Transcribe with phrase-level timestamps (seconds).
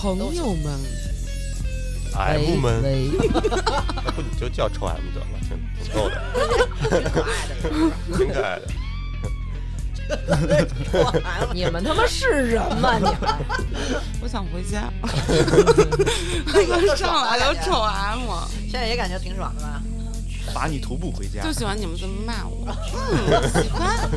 [0.00, 0.80] 朋友们
[2.16, 3.10] ，M 们，喂，
[4.02, 6.14] 要不你就叫臭 M 得了，挺挺逗的，
[8.16, 8.66] 挺可爱的，
[10.64, 11.52] 挺可爱的。
[11.52, 12.96] 你们他妈是人吗？
[12.96, 13.14] 你们
[14.22, 14.90] 我想回家。
[16.46, 18.26] 那个 上来就臭 M，
[18.70, 19.82] 现在也感觉挺爽的吧？
[20.54, 21.52] 罚你徒步回家就。
[21.52, 22.74] 喜欢你们这么骂我。
[22.94, 24.08] 嗯，喜欢。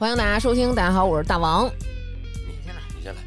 [0.00, 1.66] 欢迎大家收听，大家好，我是大王。
[1.66, 3.20] 你先来你先来，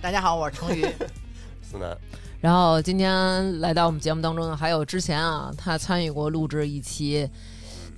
[0.00, 0.80] 大家好，我是成宇。
[1.60, 1.94] 思南，
[2.40, 7.28] 然后今天来到我们节目当中呢，还有之前啊，他参与过录制一期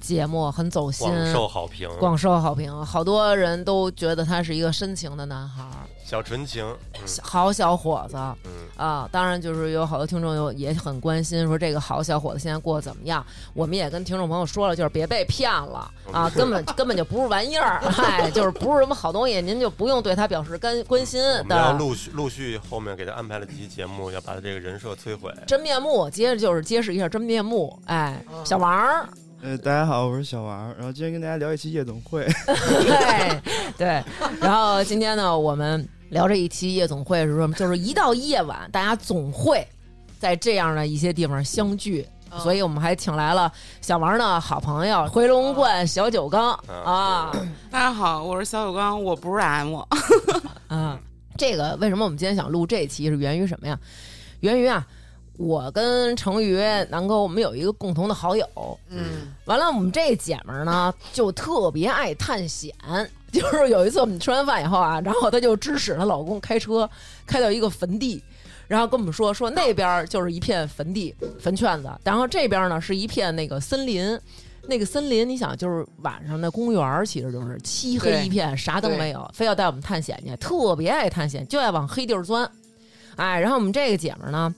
[0.00, 6.64] 节目，很走心，广受好评，广受好评，好多人都觉得他是一个深情的男孩儿，小纯情，
[6.94, 9.08] 嗯好小伙子嗯，啊。
[9.12, 13.24] 当然，就是有好多听众有也很关心，说这个好小伙子现在过得怎么样？
[13.54, 21.72] 我们也跟听众朋友说了，就是别被骗了啊，根本 根本就不是玩意儿，嗨，就是不是什么好东西，您就不用对他表示关关心我们要。
[21.74, 25.32] 陆续陆续后面给他安排了几期节目，要把他这个人设摧毁。
[25.46, 27.78] 真面目，接着就是揭示一下真面目。
[27.86, 29.08] 哎，嗯小王儿，
[29.42, 32.26] 呃，大家好，我是小王，然后今天跟大家聊一期夜总会。
[32.46, 33.40] 对
[33.78, 34.04] 对，
[34.40, 37.54] 然后今天呢，我们聊这一期夜总会是什么？
[37.54, 39.66] 就是一到夜晚，大家总会
[40.18, 42.06] 在这样的一些地方相聚。
[42.38, 46.52] 所以我们还请来了小王的好朋友回龙观小酒缸
[46.84, 47.32] 啊
[47.72, 49.74] 大家好，我是小酒缸，我不是 M。
[50.68, 51.00] 啊！
[51.36, 53.76] 这个为什么我们今天想录这期是源于什么呀？
[54.40, 54.86] 源于啊，
[55.38, 56.56] 我跟成瑜
[56.88, 58.46] 南哥我们有一个共同的好友，
[58.90, 62.72] 嗯，完了，我们这姐们儿呢就特别爱探险。
[63.32, 66.88] 就是有一次我们吃完饭以后啊，然后她就指使她老公开车
[67.26, 68.22] 开到一个坟地，
[68.68, 74.18] 然后跟我们说说那边儿就是一片坟地坟圈子，然后这边呢是一片那个森林。
[74.68, 82.48] 那个森林，你想，就是晚上的公园儿，其实就是漆黑一片，啥都没有，非要带我们探险去，特别爱探险，就爱往黑地儿钻。
[83.16, 84.54] 哎，然后我们这个姐们儿呢，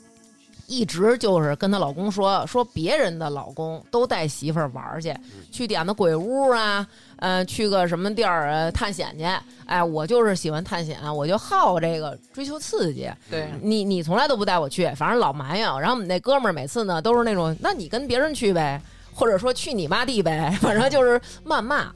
[0.72, 5.15] 一直就是跟她老公说说别人的老公都带媳妇儿玩儿去，
[5.50, 9.25] 去点的鬼屋啊，呃，去个什么地儿呃探险去。
[9.66, 13.11] 哎，我就是喜欢探险，我就好这个追求刺激。
[13.31, 15.66] 对，你你从来都不带我去，反正老埋怨。
[15.81, 18.81] 然后我们那哥们儿每次呢都是那种，那你跟别人去呗，
[19.15, 21.93] 或者说去你妈地呗， 反正就是谩骂。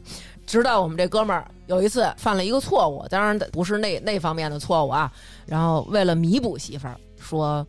[0.47, 5.11] 直到我们这哥们儿有一次犯了一个错误，当然不是那那方面的错误啊。
[5.45, 7.67] 然后为了弥补媳妇儿，说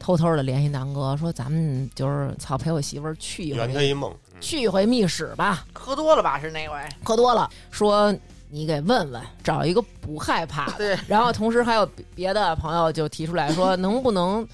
[0.00, 5.64] 偷偷的联系南哥，说咱们就是操陪我媳妇儿去一回，圆他一梦，嗯去一回密室吧。
[5.74, 6.40] 喝多了吧？
[6.40, 6.74] 是那回？
[7.04, 8.12] 喝多了，说
[8.48, 10.72] 你给问问，找一个不害怕的。
[10.78, 14.44] 对，然后同时还有别别的朋友就提出来说， 能不能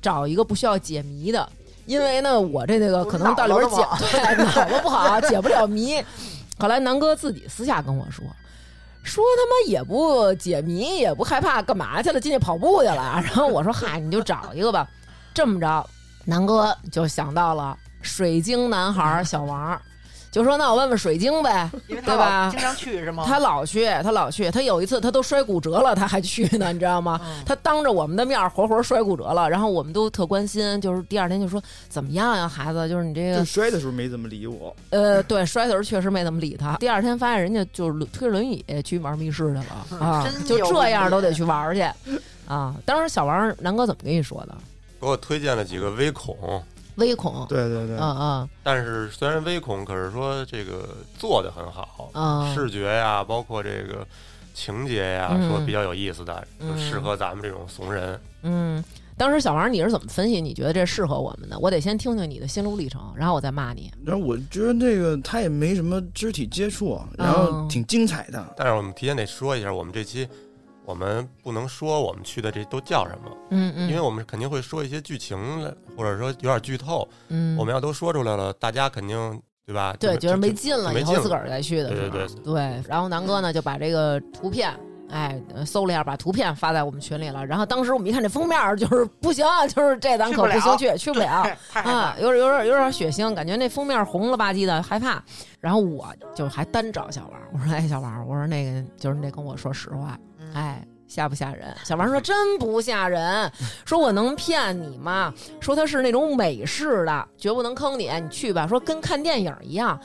[0.00, 1.46] 找一个不需要解谜的？
[1.86, 6.00] 因为呢，我这个可能到里边解脑子 对脑子不好，解不了谜。
[6.58, 8.24] 后来南哥自己私下跟我说，
[9.02, 12.20] 说他妈也不解谜，也不害怕，干嘛去了？
[12.20, 13.20] 进去跑步去了。
[13.24, 14.88] 然后我说，嗨，你就找一个吧。
[15.34, 15.84] 这么着，
[16.24, 19.80] 南哥就想到了水晶男孩小王，
[20.32, 21.70] 就说那我问问水晶呗。
[21.86, 23.22] 对吧经常去是吗？
[23.26, 27.20] 他老去，他老去，他有一次他都摔骨折了，他还去呢，你知道吗？
[27.22, 36.76] 嗯他当着我们的面活活摔骨折了，然后我们都特关心，就是第二天就说怎么样呀，孩子，就是你这就个摔的时候没怎么理我，呃，对，摔的时候确实没怎么理他。
[36.76, 39.64] 第二天发现人家就是推着轮椅去玩密室去了
[40.00, 41.82] 啊，就这样都得去玩去
[42.46, 42.74] 啊。
[42.86, 44.54] 当时小王南哥怎么跟你说的？
[45.00, 46.36] 给我推荐了几个微恐，
[46.96, 50.88] 微恐，对对对，嗯嗯但是虽然微恐，可是说这个
[51.18, 54.06] 做的很好，嗯视觉呀，包括这个
[54.54, 58.20] 情节呀，嗯说比较有意思的，就嗯适合咱们这种怂人。
[58.42, 58.82] 嗯。
[59.14, 60.40] 当时小王你是怎么分析？
[60.40, 61.56] 你觉得这适合我们的？
[61.58, 63.92] 我得先听听你的心路历程，然后我再骂你。
[64.04, 68.44] 然后我觉得这个他也没什么肢体接触，然后挺精彩的。
[68.56, 70.26] 但是我们提前得说一下，我们这期
[70.84, 77.06] 我们不能说我们去的这都叫什么，嗯嗯，因为我们肯定会说一些剧情来，或者说有点剧透。
[77.28, 79.94] 嗯，我们要都说出来了，大家肯定对吧？
[80.00, 84.74] 对，觉得没劲了，以后自个儿再去的时候，对对然后南哥呢就把这个图片，
[85.08, 87.46] 哎，呃搜了一下，把图片发在我们群里了。
[87.46, 95.22] 然后当时我们一看这封面，就是不行，就是这咱可不行去，去不了 啊，有点有点有点血腥，感觉那封面红了吧唧的，害怕。
[95.60, 100.18] 然后我就还单找小王，我说哎，小王，我说那个就是你得跟我说实话，
[100.54, 100.82] 哎。
[101.08, 101.76] 吓不吓人？
[101.84, 103.52] 小王说真不吓人，
[103.84, 105.30] 说我能骗你吗？
[105.60, 108.66] 说他是那种美式的，绝不能坑你，你去吧。
[108.66, 110.00] 说跟看电影一样。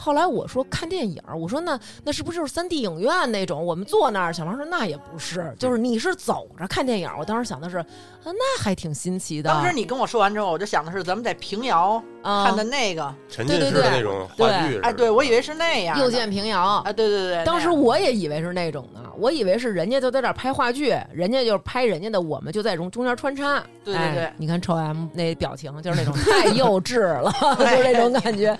[0.00, 3.62] 后来我说看电影，我说那那是不是就是三 D 影院那种？
[3.62, 7.10] 我们坐那儿，小王说那也不是，就是你是走着看电影。
[7.18, 7.84] 我当时想的是，啊，
[8.24, 9.50] 那还挺新奇的。
[9.50, 15.98] 当时你跟我说完之后，我就想的是咱们在平遥啊看的那个，沉浸式的那种话剧哎，对我以为是那样。
[15.98, 23.60] 又见平遥啊，对对对，当时我也以为是那种的，我以为是人家就在这儿拍话剧，人家就是拍人家的，我们就在中中间穿插。
[23.84, 28.56] 对对对哎你看臭 M 那表情就是那种 太幼稚了， 就是那种感觉。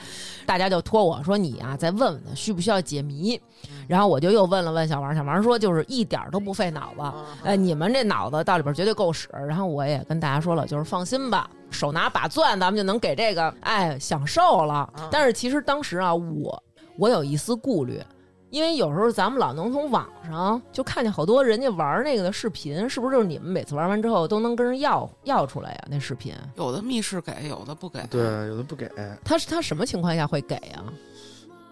[0.46, 3.40] 大家就托我说你啊，再问问他需不需要解谜。
[3.86, 7.00] 然后我就又问了问小王，小王说就是一点都不费脑子。
[7.00, 9.28] 嗯呃，你们这脑子到里边绝对够使。
[9.32, 15.08] 然后我也跟大家说了，就是放心吧，手拿把钻，咱们就能给这个哎享受了嗯。
[15.10, 16.62] 但是其实当时啊，我
[16.96, 18.02] 我有一丝顾虑。
[18.50, 25.84] 因为有时候咱们老能从网上就看见好多人家玩那个的视频，是不是就是你们每次玩完之后都能跟人要要出来呀？
[25.90, 28.00] 那视频，有的密室给，有的不给。
[28.06, 28.90] 对，有的不给，
[29.22, 30.82] 他是他什么情况下会给呀？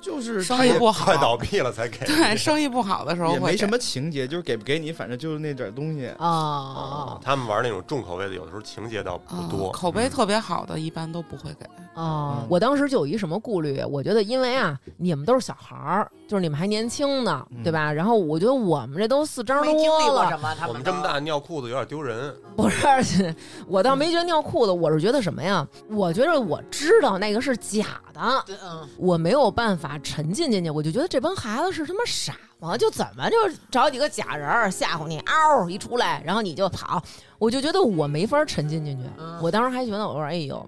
[0.07, 1.99] 就是生意不好快倒闭了才给。
[2.07, 6.07] 对，生意不好的时候也没什么情节，就是给不给你，反正就是那点东西。
[6.19, 11.67] 啊他们玩那种重口味的，有的时候情节倒不啊多，口碑特别好的，一般都不会给。
[11.95, 17.91] 哦嗯，我当时就有一什么顾虑，我觉得因为啊，你们都是小孩儿，就是你们还年轻呢，嗯对吧？
[17.93, 23.35] 然后我觉得我们这都四张没经历多了，过什么，他我们这么大尿裤子有点丢人， 不是，
[23.67, 25.67] 我倒没觉得尿裤子，我是觉得什么呀？
[25.89, 32.77] 我觉得我知道那个是假的，嗯，我没有办法沉浸进去，我就觉得这帮孩子是他妈傻吗？
[32.77, 33.37] 就怎么就
[33.71, 37.03] 找几个假人儿吓唬你，嗷一出来，然后你就跑，
[37.39, 39.09] 我就觉得我没法沉浸进去。
[39.19, 40.67] 嗯我当时还觉得，我说哎呦，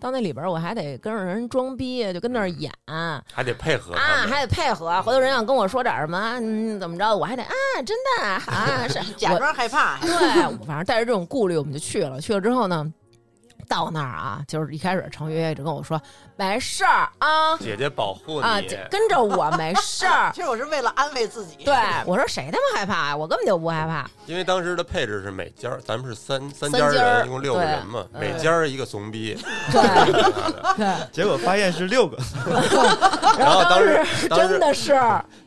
[0.00, 4.26] 到那里边儿我还得跟着人装逼，就跟那儿演啊，还得配合啊。
[4.26, 5.02] 还得配合。
[5.02, 7.52] 回头人要跟我说点什么，嗯，怎么着，我还得啊，
[7.84, 10.10] 真的啊，是假装害怕，对，
[10.66, 12.20] 反正带着这种顾虑，我们就去了。
[12.20, 12.90] 去了之后呢，
[13.68, 16.00] 到那儿啊，就是一开始程约一直跟我说
[16.36, 20.30] 没事儿啊姐姐保护啊，你，跟着我没事儿。
[20.34, 21.56] 其实我是为了安慰自己。
[21.64, 21.74] 对，
[22.06, 23.16] 我说谁他妈害怕呀？
[23.16, 24.08] 我根本就不害怕。
[24.26, 29.38] 因为当时的配置是每家儿，咱们是三三三家人，一共六个人嘛，嗯每家儿一个怂逼。
[29.72, 29.82] 对
[30.76, 32.16] 对， 结果发现是六个，
[33.38, 34.92] 然后当时时当时真的是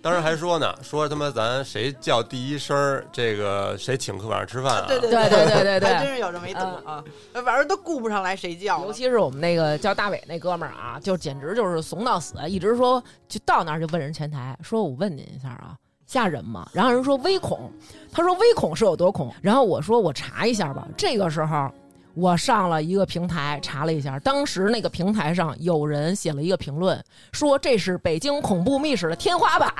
[0.01, 4.85] 当时还说呢，说他妈咱谁叫第一声儿，这个谁请客晚上吃饭啊？
[4.87, 7.03] 对对对对对对对还真是有这么一度啊，
[7.45, 15.75] 反正都顾不上来谁叫，尤其是我们那个叫大伟那哥们儿啊，就简直就是怂到死，一直说就到那儿就问人前台说：“我问您一下啊，
[16.05, 17.71] 吓人吗？”然后人说微恐，
[18.11, 19.33] 他说微恐是有多恐？
[19.41, 20.87] 然后我说我查一下吧。
[20.97, 21.71] 这个时候
[22.15, 27.01] 我上了一个平台查了一下，当时那个平台上有人写了一个评论，
[27.31, 29.73] 说这是北京恐怖密室的天花板。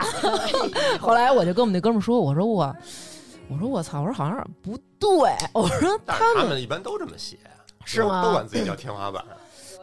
[1.01, 2.73] 后来我就跟我们那哥们说：“我说我，
[3.49, 7.37] 我说我操，我说好像不对，我说他们他们一般都这么写，
[7.89, 9.23] 是吗都管自己叫天花板，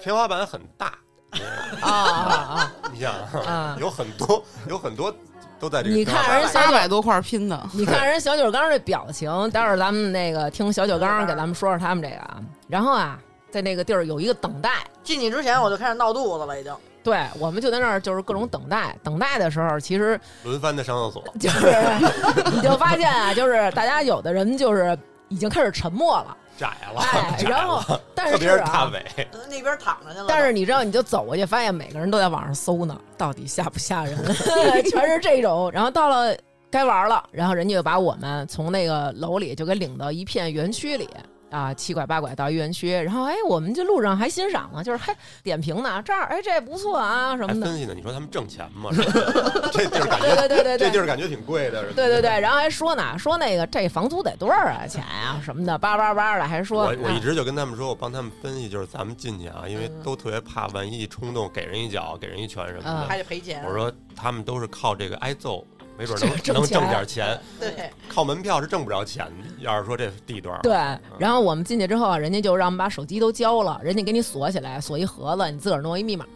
[0.00, 0.92] 天花板很大。
[1.82, 3.12] 啊啊 你想
[3.44, 5.14] 啊，有很多有很多
[5.58, 12.38] 都在这个你看人上八百多块拼的，你看人小酒缸这表情，待会儿咱们那个听小酒缸给咱们说说他们这个啊。
[12.68, 13.18] 然后啊，
[13.50, 14.70] 在那个地儿有一个等待，
[15.02, 16.74] 进去之前我就开始闹肚子了，已经。
[17.02, 18.96] 对，我们就在那儿就是各种等待。
[19.02, 21.72] 等待的时候，其实轮番的上厕所，就是
[22.54, 24.96] 你就发现啊，就是大家有的人就是
[25.28, 27.80] 已经开始沉默了，窄了，哎， 窄然后
[28.14, 28.90] 特别是大是啊。
[28.92, 34.16] 伟，那边躺着去了，但是你知道，你就走过去，发现每个人都在网上搜呢，到底吓不吓人？
[34.90, 35.70] 全是这种。
[35.72, 36.36] 然后到了
[36.70, 41.08] 该玩了，然后人家就把我们从那个楼里就给领到一片园区里
[41.56, 42.92] 啊，七拐八拐到一园区。
[42.92, 47.66] 然后哎，我们这路上还欣赏呢，就是嘿点评呢，这儿哎这不错啊什么的。
[47.66, 47.94] 还分析呢。
[47.96, 48.90] 你说他们挣钱吗？
[48.92, 50.78] 是吧 这地儿感觉，对对对对对。
[50.78, 51.80] 这地儿感觉挺贵的。
[51.82, 63.16] 是吧对对对，然后还说呢，说那个这房租得多少啊钱啊什么的，叭叭叭的，还说我我一啊直就跟他们说，我帮他们分析，就是咱们进去啊，因为嗯都特别怕，万一一冲动给人一脚，给人一拳什么的还。
[63.16, 63.64] 得赔钱。
[63.66, 65.66] 我说他们都是靠这个挨揍，
[65.98, 69.26] 没准 挣能能挣点钱，对，靠门票是挣不着钱。
[69.58, 70.72] 要是说这地段，对，
[71.18, 76.26] 然后我们进去之后啊，人家就让我们把手机都交了，人家给你锁起来，锁一盒子，你自个儿弄一密码，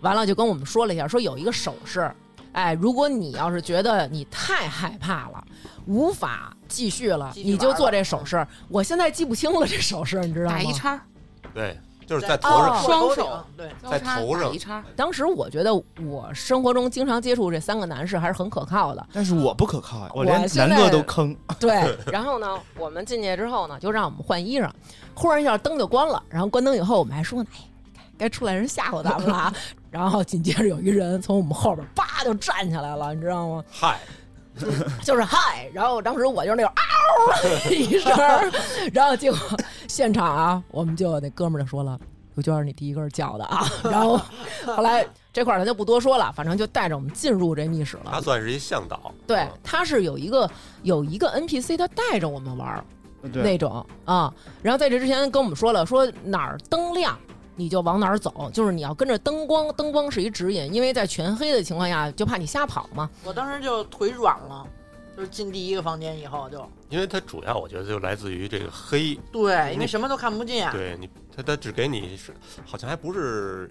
[0.00, 2.10] 完了就跟我们说了一下，说有一个手势，
[2.52, 5.44] 哎，如果你要是觉得你太害怕了，
[5.86, 8.44] 无法继续了，你就做这手势。
[8.68, 10.62] 我现在记不清了这手势，你知道吗打？
[10.62, 11.00] 一叉，
[11.52, 21.36] 对，就是在在头上哦双手对，在交叉头上一叉，当时我觉得我生活中经常接触这三个男士还是很可靠的，但是我不可靠呀，我我连现南哥都坑。
[21.58, 24.70] 对， 然后呢，我们进去之后呢，就让我们换衣裳，
[25.14, 27.48] 忽然一下灯就关了，然后关灯以后，我们还说呢，
[27.96, 29.52] 哎，该出来人吓唬咱们了啊。
[29.90, 33.64] 然后紧接着有一人从我们后边叭就站起来了，你知道吗？
[33.70, 33.98] 嗨，
[35.04, 38.12] 就是嗨，然后当时我就是那种嗷一声，
[38.92, 39.38] 然后结果
[39.88, 41.98] 现场啊，我们就那哥们儿就说了。
[42.34, 43.66] 刘娟儿，你第一个叫的啊。
[43.84, 44.20] 然后
[44.66, 48.10] 后来这块儿咱就不多说了，反正就带着我们进入这密室了。
[48.12, 50.50] 他算是一向导，对嗯，他是有一个
[50.82, 52.84] 有一个 NPC，他带着我们玩儿，
[53.22, 54.30] 那种啊。
[54.62, 57.18] 然后在这之前跟我们说了，说哪儿灯亮。
[57.56, 63.10] 你就往哪儿走，就是你要跟着灯光，灯光是一指引，因为在全黑的情况下，就怕你瞎跑嘛。
[63.24, 64.64] 我当时就腿软了，
[65.16, 70.70] 就是进第一个房间以后就因为它主要我觉得就来自于这个黑，对，因为什么都看不见。
[70.70, 72.32] 对你，他他只给你是
[72.64, 73.68] 好像还不是。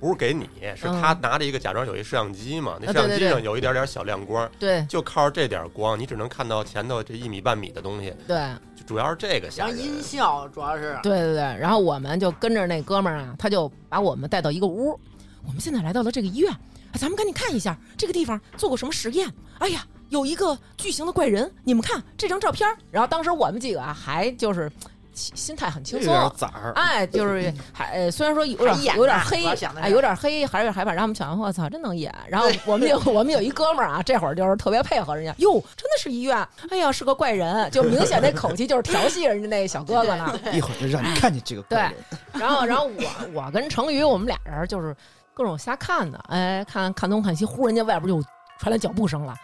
[0.00, 0.44] 不是给你，
[0.76, 8.36] 是嗯他拿着一个假装有一摄像机嘛，那啊摄像机上有一点点小亮光，对就靠着这点光，你只能看到前头这一米半米的东西，对
[8.73, 9.76] 就主要是这个吓人。
[9.76, 14.98] 然后音效主要是对对对，然后我们就跟着那哥们儿啊，他就把我们带到一个屋。
[15.46, 16.50] 我们现在来到了这个医院，
[16.92, 19.30] 哎咱们赶紧看一下这个地方做过什么实验。
[19.58, 22.68] 哎呀，有一个巨型的怪人，你们看这张照片。
[22.90, 24.70] 然后当时我们几个啊，还就是
[25.14, 26.72] 心心态很轻松有点，崽儿。
[26.74, 29.44] 哎，就是还呃虽然说有点有点黑
[29.80, 30.90] 哎，有点黑，还是害怕。
[30.90, 32.14] 然后我们想，我操，真能演。
[32.28, 36.36] 然后我们有我们有一哥们儿啊，这会儿就是特别配合人家，哟，真的是医院，
[36.70, 40.38] 哎呀，是个怪人，就明显那口气就是调戏人家那小哥哥呢。
[40.52, 41.94] 一会儿就让你看见这个怪人。
[42.32, 44.94] 然后，然后我我跟成宇，我们俩人就是
[45.32, 48.22] 各种瞎看的，哎，看看东看西，忽然间外边就
[48.58, 49.34] 传来脚步声了。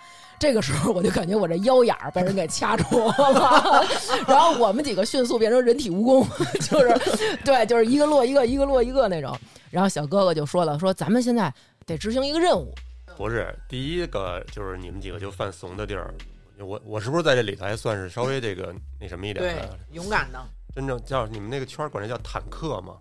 [0.41, 3.15] 这个时候我就感觉我这腰眼儿被人给掐住了，
[4.27, 6.27] 然后我们几个迅速变成人体蜈蚣，
[6.67, 9.39] 就是对，就是一个落一个，一个落一个那种。
[9.71, 11.53] 然后小哥哥就说了，说咱们现在
[11.85, 12.75] 得执行一个任务，
[13.19, 16.13] 不是第一个，就是你们几个就犯怂的地儿。
[16.59, 19.79] 我我是不是在这里头还算是稍微这个那什么一点对的？
[19.93, 20.43] 勇敢的，
[20.75, 22.95] 真正叫你们那个圈儿管这叫坦克吗？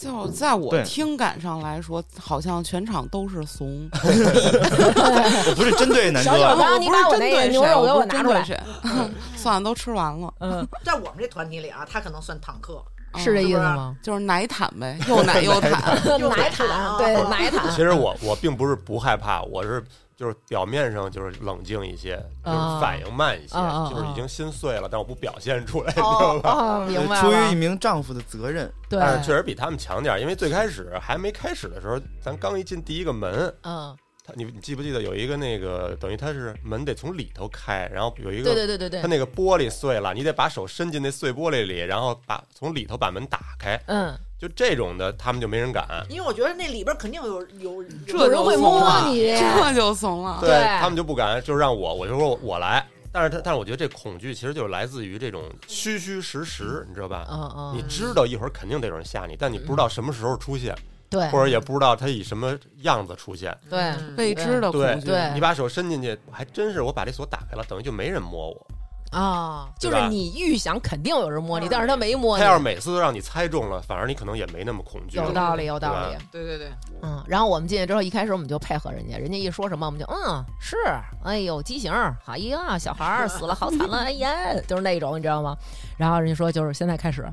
[0.00, 3.88] 就在我听感上来说，好像全场都是怂。
[3.92, 8.60] 我不是针对南小小哥，刚你把我那个牛肉给我拿出来来
[9.36, 12.82] 算了，都吃完了，嗯，在我们这团体里啊，他可能算坦克，
[13.16, 13.96] 是这嗯意思吗？
[14.02, 15.70] 就是奶坦呗，又奶又坦。
[15.72, 19.84] 奶坦，对，奶坦其，实我我并不是不害怕，我是
[20.20, 23.54] 就是表面上就是冷静一些，就是啊反应慢一些，
[23.88, 26.50] 就是已经心碎了，但我不表现出来， 你知道哦吧？
[26.52, 43.80] 哦，明白出于一，名丈夫的责任，对，但是确实比他们强点儿，因为最开始还没开始的时候，咱刚一进第一个门，嗯，他你你记不记得有一个那个等于它是门得从里头开，然后有一个对对对对对它，那个玻璃碎了，你得把手伸进那碎玻璃里，然后把从里头把门打开。
[43.86, 45.86] 嗯，就这种的，他们就没人敢。
[46.08, 48.80] 因为我觉得那里边肯定有有这有人会摸
[49.10, 50.38] 你，这就怂了。
[50.40, 52.82] 对他们就不敢，就让我，我就说我来。
[53.12, 57.26] 但是他，但是我觉得这恐惧其实就是来自于这种虚虚实实，你知道吧？
[57.28, 60.74] 嗯嗯，你知道一会儿肯定得有人吓你，但你不知道什么时候出现，
[61.10, 63.54] 对或者也不知道他以什么样子出现。
[63.68, 68.66] 对嗯未知的恐惧，对你把手伸进去，还真是我把这锁打开了，等于就没人摸我。
[69.10, 75.24] 啊，就是你预想肯定有人摸你，但是他没摸你，他要是每次都让你猜中了，反而你可能也没那么恐惧了。
[75.24, 76.44] 有道理，有道理对。
[76.44, 80.76] 对对对，嗯，然后我们进去之后，一开始我们就配合人家，人家一说什么，我们就嗯是，
[81.24, 81.92] 哎呦畸形，
[82.24, 85.56] 哎呀小孩儿死了好惨了，哎呀，就是那种你知道吗？
[85.96, 87.26] 然后人家说就是现在开始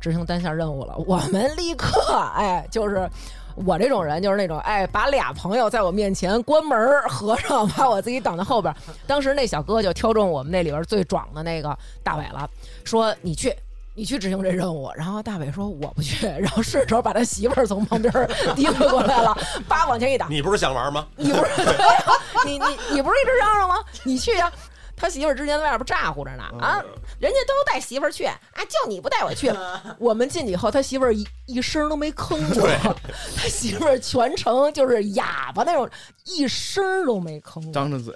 [0.00, 3.08] 执行单项任务了，我们立刻哎就是。
[3.54, 8.74] 我这种人就是那种，哎，把俩朋友在我面前关门儿合上，把我自己挡在后边。
[9.06, 12.48] 当时那小哥就挑中我们那里边最壮的那个大伟了，
[12.84, 13.54] 说你去，
[13.94, 14.90] 你去执行这任务。
[14.96, 19.36] 然后大伟说我不去，然后顺手把他媳妇儿从旁边儿 提溜过来了，
[19.68, 21.06] 叭往前一打，你不是想玩吗？
[21.16, 21.50] 你不是、
[22.44, 23.76] 你你你不是一直嚷嚷吗？
[24.04, 24.50] 你去呀、
[25.00, 26.84] 他媳妇儿之前在外边咋呼着呢啊，
[27.18, 28.38] 人家都带媳妇儿去啊，
[28.68, 29.50] 就你不带我去。
[29.98, 32.68] 我们进去以后，他媳妇儿一一声都没吭 过，
[33.36, 35.88] 他媳妇儿全程就是哑巴那种，
[36.26, 37.72] 一声都没吭过。
[37.72, 38.14] 张着嘴，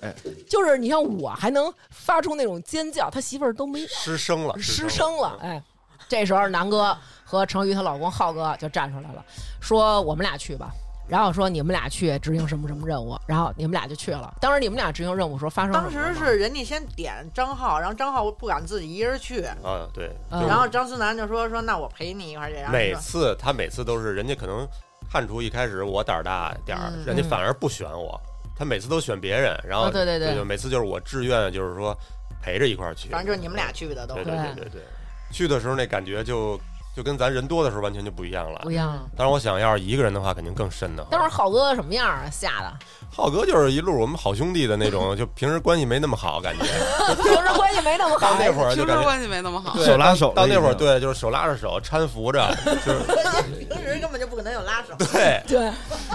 [0.48, 5.38] 就是你像我还能发出那种尖叫，他媳妇儿都没失声了，失声了。
[5.40, 5.62] 哎，
[6.06, 9.24] 这时候南哥和程宇她老公浩哥就站出来了，
[9.60, 10.70] 说我们俩去吧。
[11.06, 14.34] 然后说你们俩去执行什么什么任务，然后你们俩就去了。
[14.40, 20.46] 当时你们俩执行任务时候发生什么当时是人家先点张浩，然后张浩不敢自己一人去，啊，对，嗯。
[20.46, 24.66] 然后张思南就说说那我陪你一块儿去，然后每说次他每次都是人家可能
[25.10, 27.04] 看出一开始我胆儿大点儿，嗯。
[27.04, 28.18] 人家反而不选我，
[28.56, 30.34] 他每次都选别人，然后哦对对对。
[30.34, 31.96] 就每次就是我志愿就是说
[32.42, 34.14] 陪着一块儿去，反正就是你们俩去的都。
[34.14, 34.54] 对对。
[34.54, 34.82] 对对，
[35.30, 36.58] 去的时候那感觉就
[36.96, 38.70] 就跟咱人多的时候完全就不一样了不。
[38.70, 38.98] 一样。
[39.16, 41.04] 但是，我想要是一个人的话，肯定更深的。
[41.10, 42.28] 当时浩哥什么样啊？
[42.30, 42.72] 吓的，
[43.12, 46.62] 浩哥就是一路我们好兄弟的那种，就平时关系没那么好，感觉
[47.22, 48.30] 平时关系没那么好。
[48.30, 49.76] 到那会儿就感觉平时关系没那么好。
[49.82, 53.00] 手拉手到那会儿对，就是手拉着手搀扶着，就是
[53.68, 54.94] 平时根本就不可能有拉手。
[55.12, 55.42] 对。
[55.46, 55.70] 对，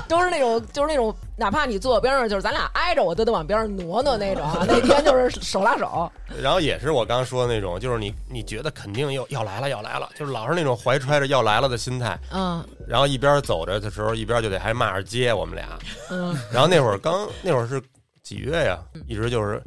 [0.07, 4.63] 都是那种就是那种，哪怕你坐我边上，就是咱俩挨着，我都得往边上挪挪那种啊。
[4.67, 15.67] 那天就是手拉手，然后也是我刚刚说的那种，就是你你觉得肯定要要来了要来了，就是老是那种怀揣着要来了的心态，嗯然后一边走着的时候，一边就得还骂着街我们俩。
[16.11, 17.81] 嗯，然后那会儿刚那会儿是
[18.21, 18.77] 几月呀？
[19.07, 19.61] 一直就是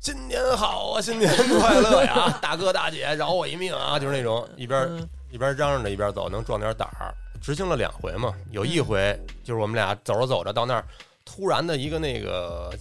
[0.00, 7.14] 新年好啊，新年快乐呀， 大哥大姐饶我一命啊，就是那种一边嗯一边嚷嚷着一边走，能壮点胆儿。
[7.36, 10.84] 执行了两回嘛，有一回就是我们俩走着走着到那儿，
[11.24, 12.72] 突然的一个那个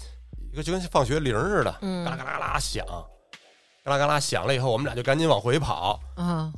[0.51, 2.03] 一个就跟放学铃似的，嗯。
[2.05, 2.85] 嘎啦嘎啦嘎啦响，
[3.83, 5.99] 嘎啦嘎啦响了以后，我们俩就赶紧往回跑。
[6.15, 6.51] 啊。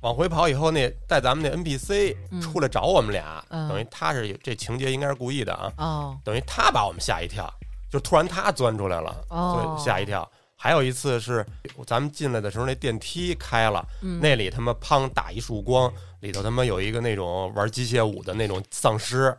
[0.00, 2.40] 往回跑以后，那带咱们那 NPC 嗯。
[2.40, 3.68] 出来找我们俩，嗯。
[3.68, 6.18] 等于他是这情节应该是故意的啊，哦。
[6.24, 7.52] 等于他把我们吓一跳，
[7.90, 10.28] 就突然他钻出来了，吓一跳。
[10.60, 11.46] 还有一次是
[11.86, 19.32] 咱们进来的时候，那电梯开了，嗯那里他妈砰打一束光，里头他妈有一个那种玩机械舞的那种丧尸，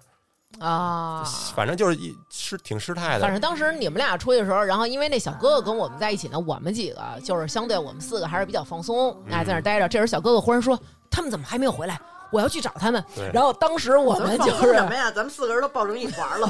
[0.59, 1.21] 啊。
[1.53, 3.19] 反正就是一失挺失态的。
[3.19, 9.89] 反正当时你们俩出去的时候，然后因为那小哥哥跟我们在一起呢，我们几个就是相对我们四个还是比较放松，哎，在那待着。
[9.89, 11.99] 这时候小哥哥忽然说：“他们怎么还没有回来？
[12.31, 15.11] 我要去找他们。”然后当时我们就是什么呀？
[15.11, 16.49] 咱们四个人都抱成一团了。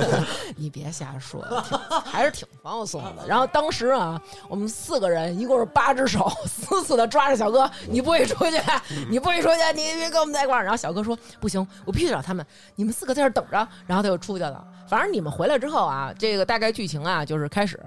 [0.56, 1.42] 你别瞎说，
[2.04, 3.26] 还是挺放松的。
[3.26, 8.60] 然后当时啊，我们四个人一共是八只手，死死的抓着小哥，你不许出去，
[9.10, 10.62] 你不许出去，你别跟我们在一块儿。
[10.62, 13.56] 然后小哥说不行，我必须找他们，你们四个在这儿等着。
[13.86, 14.64] 然后他就出去了。
[14.88, 17.78] 反正你们回来之后啊，这个大概剧情啊，就是开始。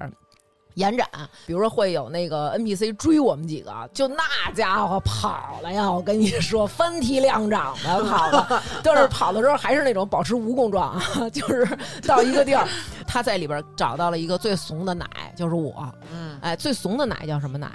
[0.79, 1.05] 延展，
[1.45, 4.24] 比如说会有那个 NPC 追我们几个，就那
[4.55, 5.91] 家伙跑了呀！
[5.91, 11.67] 我跟你说，翻蹄两掌的跑了， 就是跑的时候还是那种保持蜈蚣状啊， 就是
[12.07, 12.65] 到一个地儿，
[13.05, 15.05] 他在里边找到了一个最怂的奶，
[15.36, 15.93] 就是我。
[16.13, 17.69] 嗯，哎，最怂的奶叫什么奶？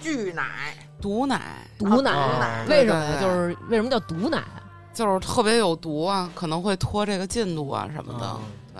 [0.00, 2.12] 巨奶，毒奶毒奶。
[2.38, 3.10] 奶为什么呀？
[3.10, 4.60] 对对对就是为什么叫毒奶啊？
[4.92, 8.36] 就是特别有毒啊，可能会拖这个进度啊什么的。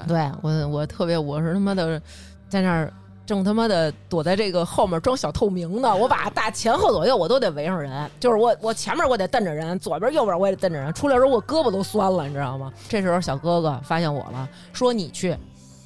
[0.09, 2.01] 对我，我特别，我是他妈的
[2.49, 2.91] 在那儿
[3.31, 12.73] 正他妈的躲在这个后面装小透明的，我把大前后左右我都得围上人，就是我我前面我得瞪着人，左边右边我也得瞪着人，出来时候我胳膊都酸了，你知道吗？
[12.89, 15.37] 这时候小哥哥发现我了，说你去。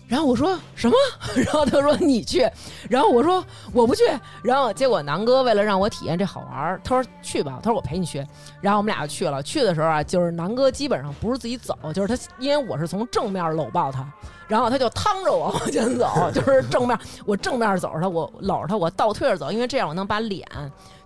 [0.07, 0.95] 然后我说什么？
[1.37, 2.49] 然后他说你去，
[2.89, 4.03] 然后我说我不去。
[4.43, 8.25] 然后结果南哥为了让我体验这好玩，他说去吧，他说我陪你去。
[8.62, 9.42] 然后我们俩就去了。
[9.42, 14.07] 去的时候啊，就是南哥基本上不是自己走，就是他，因为我是从正面搂抱他，
[14.48, 20.46] 然后他就趟着我往前走， 就是正面我正面走着他，我搂着他，我倒退着走，因为这样我能把脸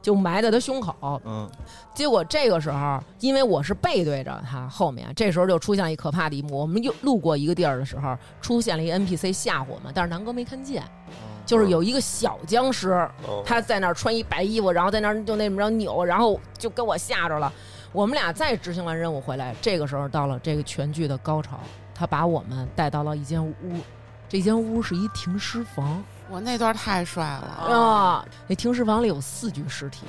[0.01, 1.21] 就埋在他胸口。
[1.25, 1.49] 嗯，
[1.95, 6.59] 结果这个时候，因为我是背对着他后面，这时候就出现了一可怕的一幕。
[6.59, 10.83] 我们又路过一个地儿的时候，出现了一个 NPC 吓唬我们，但是南哥没看见，
[11.45, 12.91] 就是有一个小僵尸，
[13.27, 17.53] 哦他在那儿穿一白衣服，然后在那儿就那么着扭，然后就给我吓着了。
[17.91, 21.59] 我们俩再执行完任务回来，这个时候到了这个全剧的高潮，
[21.99, 23.55] 他把我们带到了一间屋，
[24.29, 30.07] 这间屋是一停尸房我那段太帅了，啊，那停尸房里有四具尸体。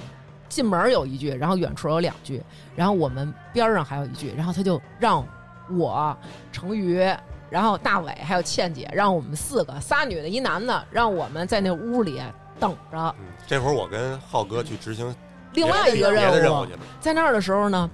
[0.49, 2.41] 进门有一具，然后远处有两具，
[2.75, 5.23] 然后我们边上还有一具，然后他就让
[5.69, 6.17] 我、
[6.52, 7.08] 成瑜，
[7.52, 12.19] 然后大伟还有倩姐，让我们四个仨女的一男的，让我们在那屋里
[12.60, 15.15] 等着嗯，这会儿我跟浩哥去执行
[15.54, 16.80] 另外一个任任务务去了。
[16.99, 17.88] 在那儿的时候呢，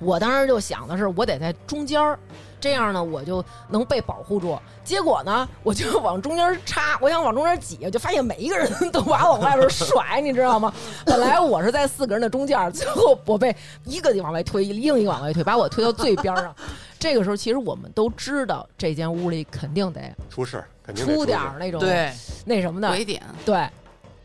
[0.00, 2.18] 我当时就想的是，我得在中间儿，
[2.60, 4.58] 这样呢我就能被保护住。
[4.84, 10.72] 结果呢，我就往中间插，我想往中间挤，就发现每一个人都把我往外边甩，你知道吗？
[11.06, 16.54] 本来我是在四个人的中间，最后我被一个往外推，另一个往外推，把我推到最边上。
[16.98, 22.12] 这个时候，其实我们都知道这间屋里肯定得出事儿，肯定出点儿那种对，
[22.44, 23.66] 那什么的，鬼点对，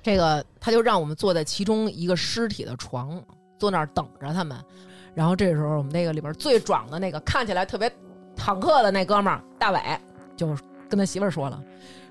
[0.03, 3.21] 这个他就让我们坐在其中一个尸体的床，
[3.59, 4.57] 坐那儿等着他们。
[5.13, 7.89] 然后这时候，我们那个里边最壮的那个，看起来特别
[8.35, 9.79] 坦克的那哥们儿大伟，
[10.35, 10.47] 就
[10.89, 11.61] 跟他媳妇儿说了。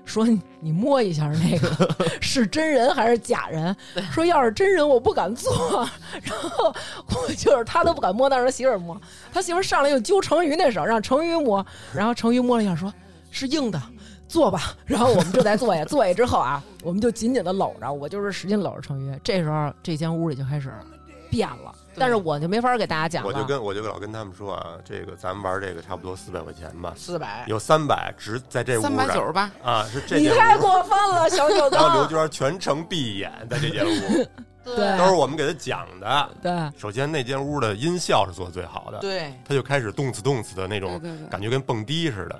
[0.03, 3.75] 说你你摸一下那个 是真人还是假人？
[4.13, 5.51] 说要是真人我不敢做，
[6.21, 6.71] 然后
[7.09, 8.95] 我就是他都不敢摸，但是他媳妇儿摸，
[9.33, 12.93] 他媳妇儿上来就揪成瑜那手，让成瑜摸，然后成瑜摸了一下，说
[13.31, 13.81] 是硬的，
[14.27, 14.75] 坐吧。
[14.85, 19.19] 然后我们就在坐下，坐下之后啊，我们就紧紧的搂着，我就是使劲搂着成瑜。
[19.23, 20.71] 这时候这间屋里就开始
[21.31, 23.27] 变了，但是我就没法给大家讲了。
[23.27, 30.37] 我就跟我就老跟他们说啊，这个咱们玩这个差不多四百块钱吧，四百，有三百值在这屋三百九十八，啊，是这你间屋。
[30.37, 32.09] 太过分了，小九 然后刘刚。
[32.09, 34.27] 娟全程闭眼在这间屋，
[34.63, 36.29] 对都是我们给他讲的。
[36.41, 42.39] 对，首先那间屋的音效是做的最好的，对，他就开始动次动次的那种感觉跟蹦迪似的，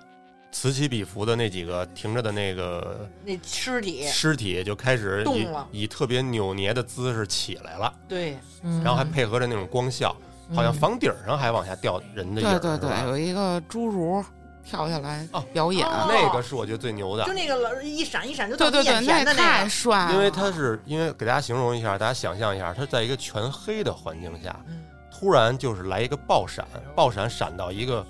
[0.58, 10.16] 此起彼伏的那几个停着的那个那尸体，尸体就开始以动了以特别扭捏的姿势起来了，对，嗯然后还配合着那种光效，
[10.56, 14.24] 好像嗯房顶上还往下掉人的影儿，对对对是，吧有一个侏儒
[14.64, 26.66] 跳下来哦表演，哦那个是我觉得最牛的就，那个老一闪一闪就到对对对，你眼前的太个，帅了，因为他是因为给大家形容一下，大家想象一下，他在一个全黑的环境下，嗯突然就是来一个爆闪，
[26.96, 28.06] 爆闪闪到一个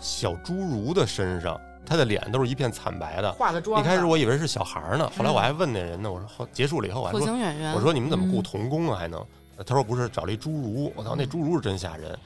[0.00, 1.60] 小侏儒的身上，
[1.90, 3.32] 他的脸都是一片惨白的。
[3.32, 3.80] 化的妆。
[3.80, 7.34] 一开始我以为是小孩儿呢，后来我还问那人呢，我说后结束了以后我还特说，
[7.74, 9.20] 我说你们怎么雇嗯童工啊还能？
[9.66, 12.16] 他说不是，找了一侏儒，我操，那侏儒是真吓人。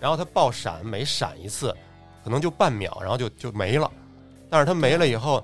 [0.00, 1.72] 然后他爆闪每闪一次，
[2.24, 3.88] 可能就半秒，然后就就没了。
[4.50, 5.42] 但是他没了以后，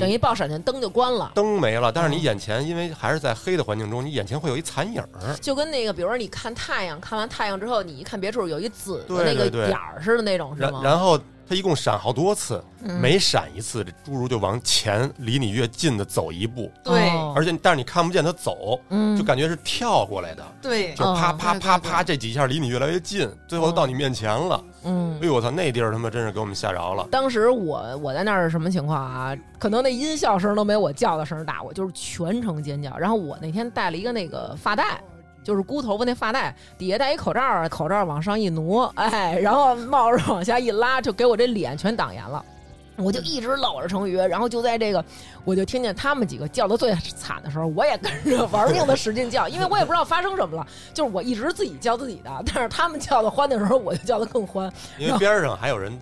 [0.00, 1.30] 等于爆闪电灯就关了。
[1.32, 5.36] 灯没了，但是你嗯眼前因为还是在黑的环境中，你眼前会有一残影儿。
[5.40, 10.80] 就跟那个，比如说你看太阳，看完太阳之后，你一看别处有一紫的对那个点儿似的那种，是吗？
[10.82, 11.16] 然然后
[11.50, 24.62] 他一共闪好多次，嗯每闪一次，这侏儒就往前离你越近的走一步，对哦而且但是你看不见他走，嗯就感觉是跳过来的，对就啪哦啪啪啪，这几下离你越来越近，最后到你面前了。
[24.84, 25.26] 嗯哎。
[25.26, 27.04] 呦我操，那地儿他妈真是给我们吓着了。
[27.10, 29.36] 当时我我在那儿是什么情况啊？
[29.58, 32.96] 可能那音效声都没我叫的声大，我就是全程尖叫。
[32.96, 35.02] 然后我那天带了一个那个发带，
[35.42, 42.44] 就是箍头发那发带，底下戴一口罩，口罩往上一挪，哎，然后帽子往下一拉，就给我这脸全挡严了。
[42.96, 45.02] 我就一直搂着成宇，然后就在这个，
[45.46, 54.70] 我就听见他们几个叫的最惨的时候，我也跟着玩命的使劲叫，因为我也不知道发生什么了，就是我一直自己叫自己的，但是他们叫的欢的时候，我就叫的更欢。
[54.98, 55.98] 因为边上还有人，就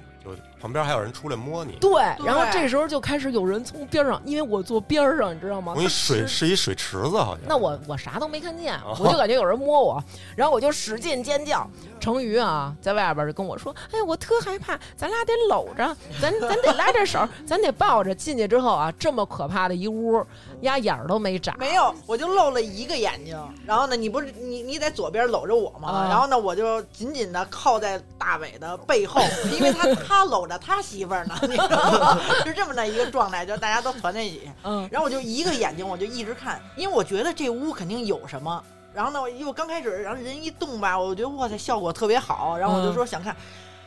[0.61, 1.79] 旁边还有人出来摸你。
[1.81, 5.75] 对，然后这时候就开始有人从边上，因为我坐边上，你知道吗？
[5.77, 7.41] 我一水是是一水池子，好像。
[7.47, 10.03] 那我我啥都没看见，哦 我就感觉有人摸我，
[10.37, 11.69] 然后我就使劲尖叫。
[11.99, 20.25] 成瑜啊，在外边就跟我说：“哎，我特害怕，咱俩得搂着，咱咱得拉着手，咱得抱着。”进去之后啊，这么可怕的一屋，
[20.63, 21.55] 丫眼儿都没眨。
[21.59, 23.39] 没有，我就露了一个眼睛。
[23.67, 25.89] 然后呢，你不是你你在左边搂着我吗？
[25.89, 29.21] 啊然后呢，我就紧紧的靠在大伟的背后，
[29.53, 32.19] 因为他他搂着他媳妇儿呢，你知道吗？
[32.45, 34.51] 是这么的一个状态，就大家都团在一起。
[34.65, 38.63] 嗯，然后我就一个眼睛，我就一直看，因为我觉得这屋肯定有什么。
[38.99, 42.59] 然后呢，我因为我刚开始，然后人一动吧，我觉得哇塞，效果特别好。
[42.59, 43.37] 然后我就说想看，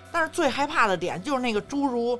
[0.10, 2.18] 但是最害怕的点就是那个侏儒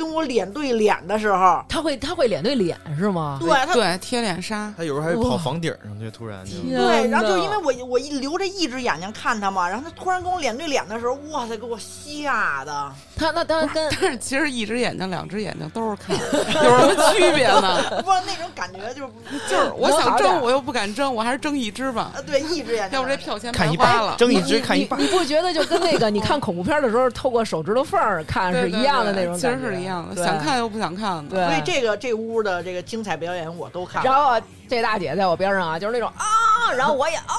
[0.00, 3.38] 跟我脸对脸的时候，他会他会脸对脸是吗？
[3.40, 12.90] 对他对贴脸杀，他有时候还会跑房顶上去，突然就对，然后就因为我我一留着一只眼睛看他嘛，然后他突然跟我脸对脸的时候，哇塞，给我吓的。
[13.14, 16.16] 他那当然跟但是其实一只眼睛、两只眼睛都是看，
[16.64, 17.82] 有什么区别呢？
[18.02, 19.12] 不是那种感觉，就是
[19.50, 22.98] 就是我想能好点争，我又不敢睁，我还是睁一只吧，呃，对，一只眼睛。
[22.98, 24.14] 要不这票钱看一白花了。
[24.16, 29.50] 睁一只看一半你，不觉得就跟那个你看 恐怖片的时候透过手指头缝儿看是一样的那种感觉？
[29.50, 31.36] 实是一样想看又不想看的。
[31.36, 34.10] 对，所以这个这屋的这个精彩表演我都看了。
[34.10, 37.34] 然后这大姐在我边上啊，就是那种啊，然后我也啊，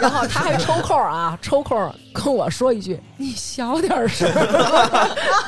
[0.00, 4.30] 然后她还抽空啊，抽空跟我说一句：“你小点声。”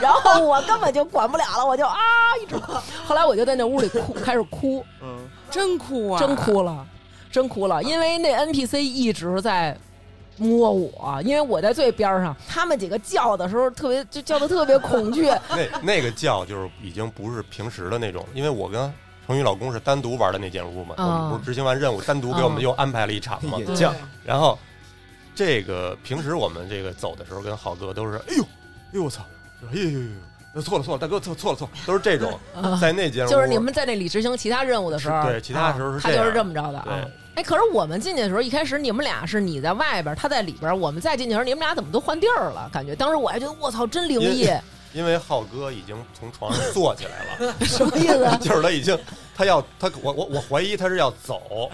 [0.01, 1.97] 然后我根本就管不了了，我就啊
[2.43, 2.73] 一直哭。
[3.07, 5.19] 后来我就在那屋里哭，开始哭，嗯，
[5.51, 6.19] 真哭啊！
[6.19, 6.87] 真哭了，
[7.31, 9.77] 真哭了，因为那 NPC 一直在。
[10.37, 15.31] 摸我，因为我在最边上，他们几个叫的时候特别，就叫的特别恐惧。
[15.51, 18.93] 那那个叫就是已经不是平时的那种，因为我跟
[19.27, 23.59] 成宇老公是单独玩的那间屋嘛，我啊们不是执行完任务单独给我们啊又安排了一场嘛。
[23.75, 23.93] 叫
[24.25, 24.59] 然后
[25.35, 28.49] 这个平时我们这个走的时候跟浩哥都是，哎呦，哎
[28.93, 29.23] 呦我操，
[29.73, 30.01] 哎呦呦
[30.55, 36.95] 呦，错了错了，大哥错错了错了，都是这种，啊在那间屋就是你们在那里执行其他任务的时候，对其他时候是啊他就是这么着的对。
[36.95, 37.07] 啊。
[37.37, 42.69] 哎，可是我们进去的时候，一开始你们俩是你在外边，他在里边，我们再进去的时候，你们俩怎么都换地儿了？
[42.73, 44.49] 感觉当时我还觉得我操，真灵异，
[44.95, 48.27] 因为浩哥已经从床上坐起来了， 什么意思？
[48.41, 48.99] 就是他已经
[49.37, 51.71] 他要他我我我怀疑他是要走，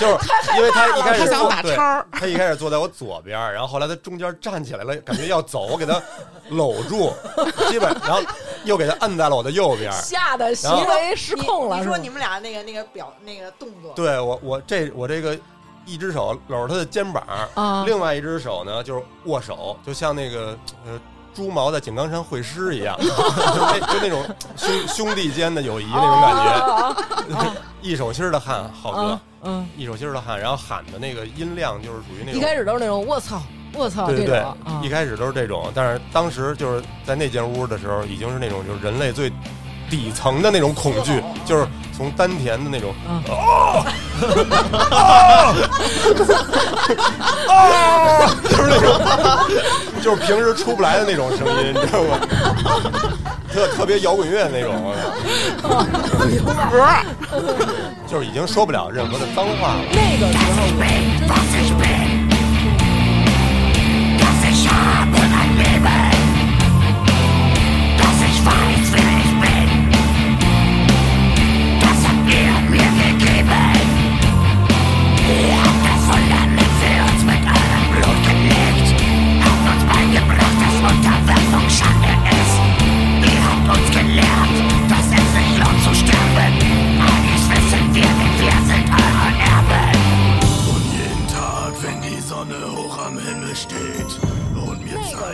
[0.00, 6.02] 就是因为他一开始他想打叉，他一开始坐在我左边，然后后来他中间站起来了，感觉要走，我给他
[6.48, 7.12] 搂住，
[7.68, 8.20] 基本然后
[8.64, 9.92] 又给他摁在了我的右边。
[9.92, 15.38] 吓得行为失控了，你说你们俩那个那个表那个动作，对我我这我这个
[15.86, 21.00] 一只手搂着他的肩膀，啊，另外一只手呢就是握手，就像那个呃
[21.38, 24.24] 猪毛在井冈山会师一样， 就那就那种
[24.56, 29.20] 兄兄弟间的友谊那种感觉， 一手心儿的汗，浩哥。
[29.76, 33.40] 一手心儿的汗，然后喊的那个音量就是属于那种一开始都是那种我操
[33.72, 34.42] 我操对对
[34.82, 39.32] 一开始都是这种，但是当时就是在那间屋的时候，已经是那种就是人类最
[39.90, 43.22] 底层的那种恐惧，就是从丹田的那种 啊！
[44.90, 45.54] 啊！
[47.48, 47.56] 啊，
[48.48, 48.88] 就是那种，
[50.02, 52.18] 就是平时出不来的那种声音，你知道吗？
[53.52, 54.94] 特特别摇滚乐那种，
[58.06, 59.80] 就是已经说不了任何的脏话了。
[59.90, 60.68] 那个时候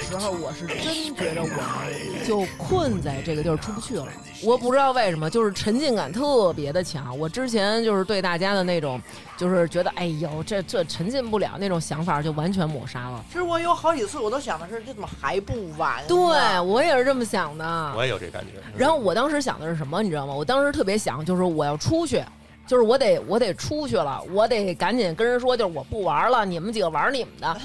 [0.05, 4.07] 时候我是真觉得我就困在这个地儿出不去了。
[4.43, 7.19] 我不知道为什么，就是沉浸感特别的强。
[7.19, 9.01] 我之前就是对大家的那种，
[9.37, 13.25] 就是觉得哎呦这这沉浸不了那种想法就完全抹杀了。
[13.29, 16.03] 其实我有好几次我都想的是，这怎么还不完？
[16.07, 16.17] 对
[16.61, 17.93] 我也是这么想的。
[17.97, 18.61] 我也有这感觉。
[18.77, 20.35] 然后我当时想的是什么，你知道吗？
[20.35, 22.23] 我当时特别想，就是我要出去，
[22.67, 27.57] 就是我得我得出去了，我得赶紧跟人说，就是我不玩了，你们几个玩你们的。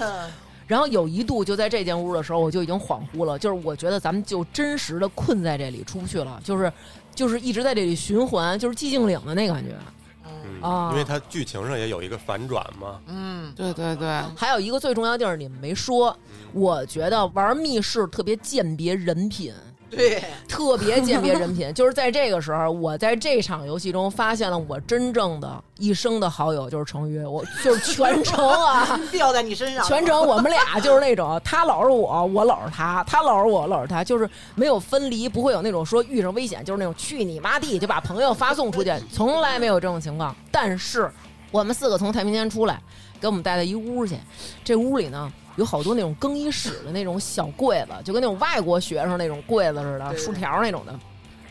[0.70, 6.72] 嗯然后有一度就在这间屋的时候，我就已经恍惚了，就是我觉得咱们就真实的困在这里出不去了，就是
[7.16, 9.72] 就是一直在这里循环，就是寂静岭的那个感觉。
[10.26, 13.00] 嗯啊因为它剧情上也有一个反转嘛。
[13.08, 16.16] 嗯，对对对，还有一个最重要的地儿你们没说，
[16.54, 19.52] 我觉得玩密室特别鉴别人品。
[19.90, 27.26] 对，特别鉴别人品，就是在这个时候，我在这场游戏中发现了我真正的一生的好友，就是程昱。
[27.26, 40.36] 我就是 全程啊， 掉在你身上，全程我们俩就是那种他搂着我，我搂着他，他搂着我，搂着他，就是没有分离，不会有那种说遇上危险就是那种去你妈地就把朋友发送出去，从来没有这种情况。
[40.52, 41.12] 但是
[41.52, 42.80] 我们四个从太平间出来，
[43.20, 44.16] 给我们带到一屋去，
[44.64, 45.32] 这屋里呢。
[45.60, 51.00] 有好多那种更衣室的那种小柜子，就跟那种外国学生那种柜子似的，竖条那种的。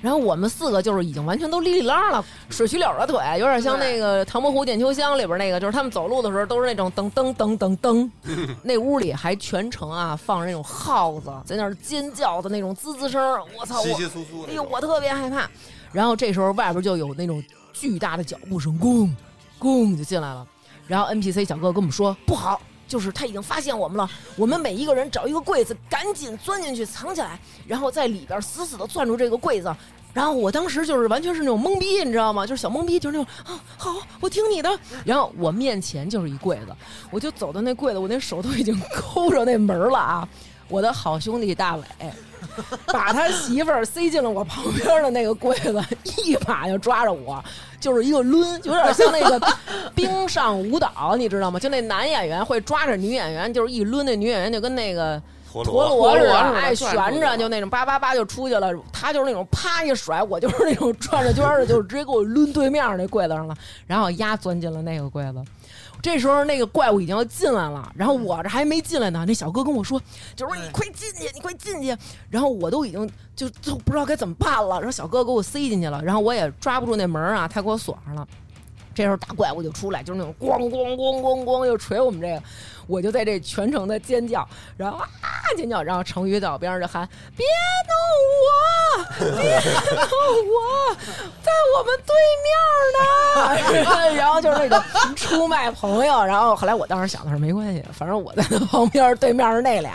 [0.00, 8.10] 然后我们四个就是已经完全都哩哩啦了，水曲柳的腿，有点像那个《唐伯虎点秋香》里边那个，就是他们走路的时候都是那种噔噔噔噔噔。
[8.62, 13.20] 那屋里还全程啊放着那种耗子在那儿尖叫的那种滋滋声，
[13.58, 13.80] 我操！
[13.80, 15.50] 我稀稀疏疏那哎呦，我特别害怕。
[15.92, 17.42] 然后这时候外边就有那种
[17.72, 19.10] 巨大的脚步声，咣
[19.58, 20.46] 咣就进来了。
[20.86, 24.10] 然后 NPC 小哥跟我们说不好，就是他已经发现我们了。
[24.34, 29.72] 我们每一个人找一个柜子，赶紧钻进去藏起来，然后在里边死死的攥住这个柜子。
[30.14, 32.44] 然后我当时就是完全是那种懵逼，你知道吗？
[32.44, 34.80] 就是小懵逼，就是那种啊，好，我听你的。
[35.04, 36.74] 然后我面前就是一柜子，
[37.12, 40.28] 我就走到那柜子，我那手都已经抠着那门了啊。
[40.68, 41.84] 我的好兄弟大伟
[42.86, 47.42] 把他媳妇儿塞进了我旁边的那个柜子，一把就抓着我，
[47.80, 49.40] 就是一个抡，有点像那个
[49.94, 51.58] 冰上舞蹈，你知道吗？
[51.58, 58.72] 就那男演员会抓着女演员，就是一抡，那女演员就跟那个陀陀螺，似的，陀螺似的哎，转出去了旋着就那种叭叭叭就出去了。
[58.92, 63.54] 他就是那种啪一甩，我就是那种转着圈儿的，就直接给我抡对面那柜子上了，
[63.86, 65.42] 然后丫钻进了那个柜子。
[66.00, 70.00] 这时候那个怪物已经要进来了，然后我这还没进来呢，那小哥跟我说，
[70.36, 71.96] 就说你快进去，你快进去。
[72.30, 78.26] 然后我都已经就就不知道该怎么办了，然后小哥给我塞进去了，然后我也抓不住那门啊，他给我锁上了。
[78.98, 82.42] 这时候大怪物就出来，就是那种咣咣咣咣咣就捶我们这个，
[82.88, 84.44] 我就在这全程的尖叫，
[84.76, 85.08] 然后啊
[85.56, 87.46] 尖叫，然后成宇在我边上就喊：“别
[87.86, 87.94] 弄
[88.42, 90.10] 我，别弄
[90.50, 90.94] 我，
[91.44, 92.50] 在我们对面
[92.98, 94.18] 呢。
[94.18, 94.82] ”然后就是那种
[95.14, 96.24] 出卖朋友。
[96.24, 99.92] 然后后来我当时想的是没关系，反正我在他旁边，对面是那俩。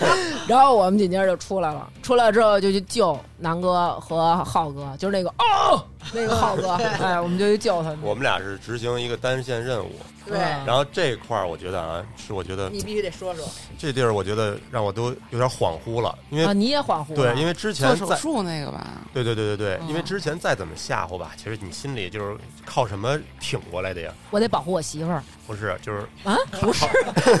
[0.48, 6.70] 然后我们紧接着就出来了，出来之后就去救南哥和浩哥，就是那个哦，那个浩哥，
[7.02, 7.98] 哎，我们就去救他们。
[8.02, 9.92] 我们俩是执行一个单线任务，
[10.26, 24.12] 对嗯然后这块儿我觉得啊，是我觉得你必须得说说，这地儿我觉得让我都有点恍惚了，因啊，为你也恍惚了对，因为之前做手在术那个吧，对对对对对，嗯因为之前再怎么吓唬吧，其实你心里就是靠什么挺过来的呀？
[24.30, 26.84] 我得保护我媳妇儿不是，就是啊，不是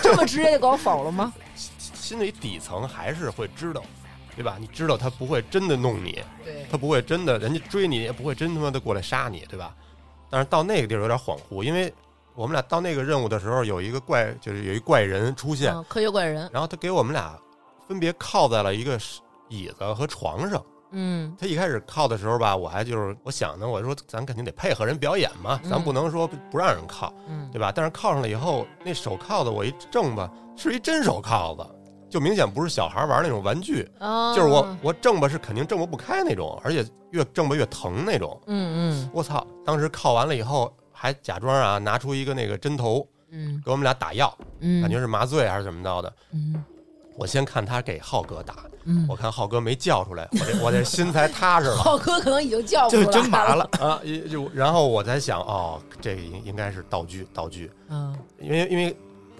[0.02, 1.32] 这么直接就给我否了吗？
[1.94, 3.82] 心里底层还是会知道，
[4.36, 4.56] 对吧？
[4.60, 9.74] 你知道他不会真的弄你，对，他不会真的，人家追你也不会真他妈的过来杀你，对吧？
[10.30, 11.92] 但是到那个地儿有点恍惚，因为
[12.34, 17.38] 我们俩到那个任务的时候，有一个怪，就是有一怪人出现，嗯，科学怪人，然后他给我们俩
[17.88, 18.98] 分别靠在了一个
[19.48, 20.62] 椅子和床上。
[20.92, 27.72] 嗯他一开始靠的时候吧，我还就是我想呢，我说咱肯定得配合人表演嘛，咱不能说不让人靠，嗯对吧？
[27.74, 31.66] 但是靠上了以后，那手铐子我一正吧，是一真手铐子，
[32.16, 38.40] 就明显不是小孩玩那种玩具，啊，就是我我挣吧是肯定挣不不开那种，而且越挣吧越疼那种。
[38.46, 39.46] 嗯嗯我操！
[39.66, 46.10] 当时靠完了以后，还假装啊拿出一个那个针头嗯给我们俩打药，嗯，感觉是麻醉还是怎么着的。
[46.32, 46.64] 嗯
[47.18, 51.76] 我先看他给浩哥打，嗯，我看浩哥没叫出来，我这我这心才踏实了。
[51.84, 54.00] 浩哥可能已经叫不就真麻了，啊，
[54.30, 58.96] 就然后我才想，哦，这个应应该是道具，道具，嗯因为因为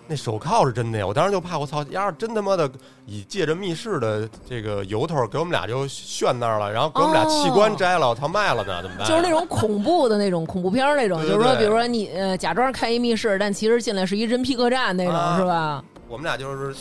[0.09, 1.07] 那手铐是真的呀！
[1.07, 2.71] 我当时就怕，我操，要是真他妈的
[3.07, 9.09] 以借着密室的这个由头给我们俩就炫那儿了，然后给我们俩器官摘了，我操，卖了呢，怎么办？
[9.09, 15.85] 就是那种恐怖的那种恐怖片那种，对就是说，比如说你呃假装开一密室，但其实进来是一人皮客栈那种，啊是吧？
[16.09, 16.75] 我们俩就是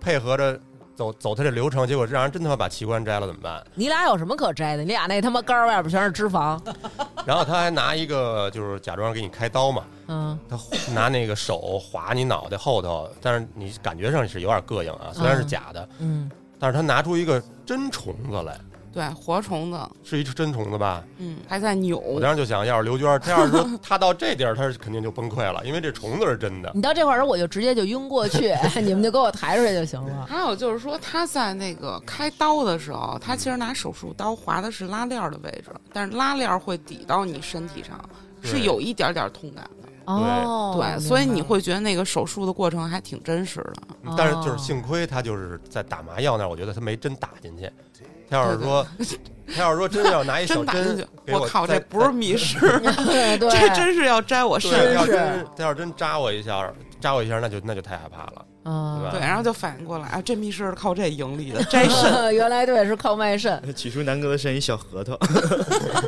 [0.00, 0.58] 配合着
[0.94, 3.64] 走走他这流程，结果让人真他妈把器官摘了，怎么办？
[3.74, 4.82] 你俩有什么可摘的？
[4.82, 6.60] 你俩那他妈肝外边全是脂肪，
[7.26, 10.58] 然后他还拿一个就是假装给你开刀嘛，嗯他
[10.92, 18.58] 拿那个手划你脑袋后头，但是你感觉上是有点膈应啊，虽然是假的，嗯，但是他拿出一个真虫子来，
[18.94, 21.02] 对，活虫子，是一只真虫子吧？
[21.18, 21.98] 嗯，还在扭。
[21.98, 26.70] 我当时就想，要是刘娟，她要是说 她到这地儿，她是肯定就崩溃了，因为这虫子是真的。
[26.74, 30.24] 你到这块儿时我就直接就晕过去， 你们就给我抬出来就行了。
[30.26, 37.98] 还有就是说，他在那个开刀的时候，他其实拿手术刀划的是拉链儿的位置，但是拉链儿会抵到你身体上，
[38.42, 39.88] 是有一点点痛感的。
[40.06, 44.14] 哦，对，所以你会觉得那个手术的过程还挺真实的。
[44.18, 47.70] 但是就是哦幸亏他就是在打麻药那儿，我觉得他没真打进去。
[48.30, 48.86] 他要是说，
[49.54, 52.58] 他要是说真要拿一 小针我靠，这不是密室，
[53.06, 54.94] 对对，这真是要摘我对，肾。
[54.94, 58.44] 要是真他要是真扎我一下，扎我一下，那就那就太害怕了。
[58.66, 62.34] 嗯对吧对，然后就反应过来，啊，这密室是靠这盈利的， 摘肾。
[62.34, 63.62] 原来对是靠卖肾。
[63.74, 65.18] 取出南哥的肾一小核桃，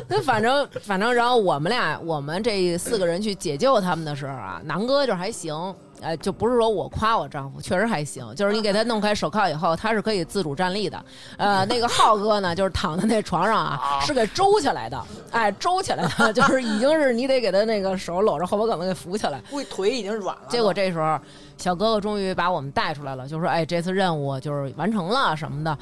[0.09, 5.53] 那反正反正，然后我们俩我们这四个人去解救他们的时候啊，南哥就还行，
[6.01, 11.03] 呃，就不是说我夸我丈夫，确实还行，就是你给他弄开手铐以后，他是可以自主站立的。
[11.37, 19.41] 呃，那个浩哥呢，就是躺在那床上啊，是给周起来的，哎，周起来的，就是已经是你得给他那个手搂着后脖梗子给扶起来。
[19.49, 20.43] 估计腿已经软了。
[20.49, 21.19] 结果这时候，
[21.57, 25.77] 小哥哥终于把我们带出来了，就说：“哎，这次任务就是完成了什么的。”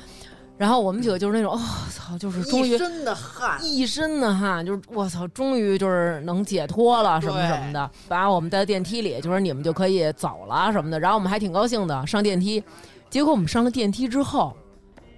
[0.57, 1.59] 然后我们几个就是那种，哦
[1.91, 10.99] 操，就是终于一身的汗，一身的汗，就是我操，终于就是能解脱了什么什么的，把我们带到电梯里，就说你们就可以走了什么的。
[10.99, 12.63] 然后我们还挺高兴的，上电梯。
[13.09, 14.55] 结果我们上了电梯之后，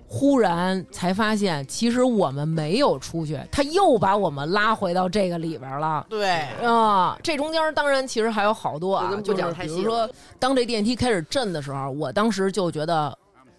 [0.07, 6.05] 忽然才发现，其实我们没有出去，他又把我们拉回到这个里边了。
[6.09, 13.17] 对，啊，这中间当然其实还有好多啊，就是讲比如说，当这电梯开始震的时候，我当时就觉得，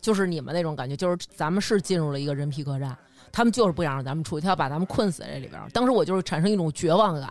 [0.09, 2.97] 就是你们那种感觉，就是咱们是进入了一个人皮客栈。
[3.39, 5.63] 他们就是不想让咱们出去，他要把咱们困死在这里边。
[5.73, 7.31] 当时我就是产生一种绝望感，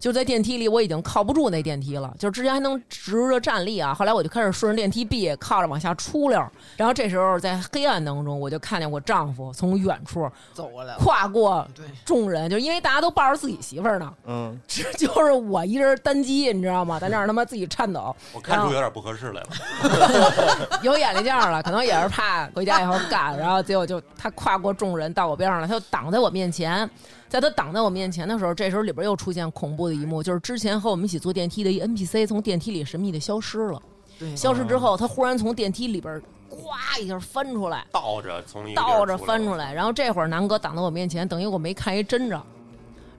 [0.00, 6.44] 就是在电梯里我已经靠不住那电梯了，就是之前还能直着站立啊，后来我就开始顺着电梯壁靠着往下出溜。
[6.76, 10.96] 然后这时候在黑暗当中，我就看见我丈夫从远处走过来。
[10.96, 11.64] 跨过，
[12.04, 16.98] 众人，就因为大家都抱着自己媳妇儿呢，嗯，这就是我一人单机，你知道吗？
[16.98, 20.78] 在那儿他妈自己颤抖，我看出有点不合适来了。
[20.82, 26.88] 有眼力劲儿了，可能也是怕回家以后干，然后结果就他跨过众人到我边上了，他就挡在我面前。
[27.28, 33.82] 在他挡在我面前的时候，这时候里边又出现恐怖的一幕，就是之前和我们一起坐电梯的一 NPC 从电梯里神秘的消失了。
[34.18, 42.40] 对消失之后，他忽然从电梯里边咵一下翻出来，倒着从倒着翻出出来，然后这会儿南哥挡在我面前，等于我没看一真着，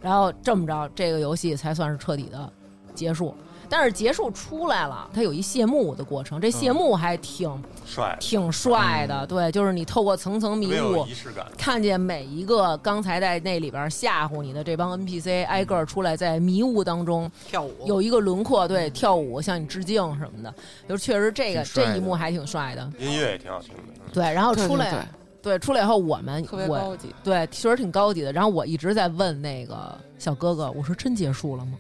[0.02, 2.52] 然后这么着，这个游戏才算是彻底的
[2.96, 3.36] 结束。
[3.70, 7.52] 但是结束出来了，它有一谢幕的过程，这谢幕还挺、
[7.86, 11.46] 帅，挺帅的，对，就是你透过层层迷雾，仪式感。
[11.58, 20.54] 看见每一个刚才在那里边吓唬你的这帮 NPC 挨个儿出来，在迷雾当中跳舞有一个轮廓，对，跳舞向你致敬什么的，
[20.88, 23.84] 就确实这个这一幕还挺帅的，音乐也挺好听的。
[24.14, 24.92] 对，然后出来。
[24.92, 25.00] 对
[25.40, 27.08] 对，出来以后我们特别我高级。
[27.24, 28.34] 对，确实挺高级的。
[28.34, 31.74] 然后我一直在问那个小哥哥，我说真结束了吗？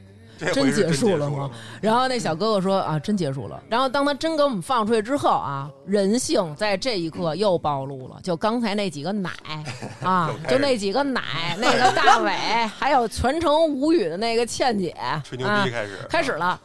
[0.53, 1.49] 真结束了吗？
[1.81, 3.61] 然后那小哥哥说啊，真结束了。
[3.69, 8.19] 然后当他真给我们放出去之后啊，人性在这一刻又暴露了。
[8.23, 9.31] 就刚才那几个奶
[10.03, 11.21] 啊，就那几个奶，
[11.59, 12.31] 那个大伟，
[12.77, 16.59] 还有全程无语的那个倩姐，吹牛啊逼开始，开始了。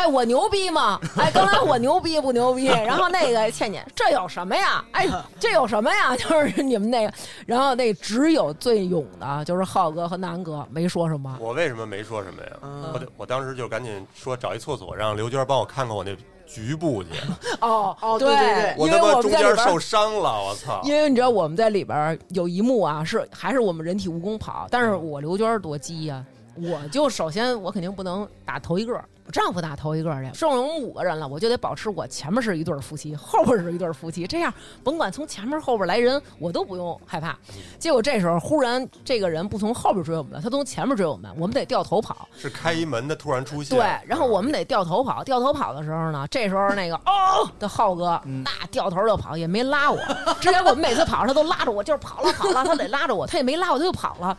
[0.00, 0.98] 哎，我牛逼吗？
[1.18, 2.64] 哎，刚才我牛逼不牛逼？
[2.64, 4.82] 然后那个倩倩，这有什么呀？
[4.92, 5.06] 哎，
[5.38, 6.16] 这有什么呀？
[6.16, 7.12] 就是你们那个，
[7.44, 11.36] 然后那只有最勇的，就是浩哥和南哥，没说什么。
[11.38, 12.50] 我为什么没说什么呀？
[12.62, 17.10] 嗯我我当时就赶紧说找一厕所，让刘娟帮我看看我那局部去。
[17.60, 20.80] 哦哦对对对我因为我们他妈中在里边间受伤了，我操！
[20.82, 26.24] 因为你知道我们在里边有一幕啊，是还是我们人体蜈蚣跑，但是我刘娟多鸡呀、
[26.56, 37.36] 我就首先我肯定不能打头一个，我丈夫打头一个去，剩我们五个人了，我就得保持我前面是一对夫妻，后边是一对夫妻，这样甭管从前面后边来人，我都不用害怕。
[37.78, 42.28] 结果这时候忽然这个人不从后边追我们了，他从前面追我们，我们得掉头跑。
[42.36, 43.78] 是开一门的突然出现。
[43.78, 49.98] 对，然后我们得掉头跑，掉头跑的时候呢，这时候那个哦的浩哥，那掉头就跑，也没拉我。
[50.40, 54.36] 之前我们每次跑，他都拉着我，就是跑了跑了，他得拉着我，他也没拉我，他就跑了。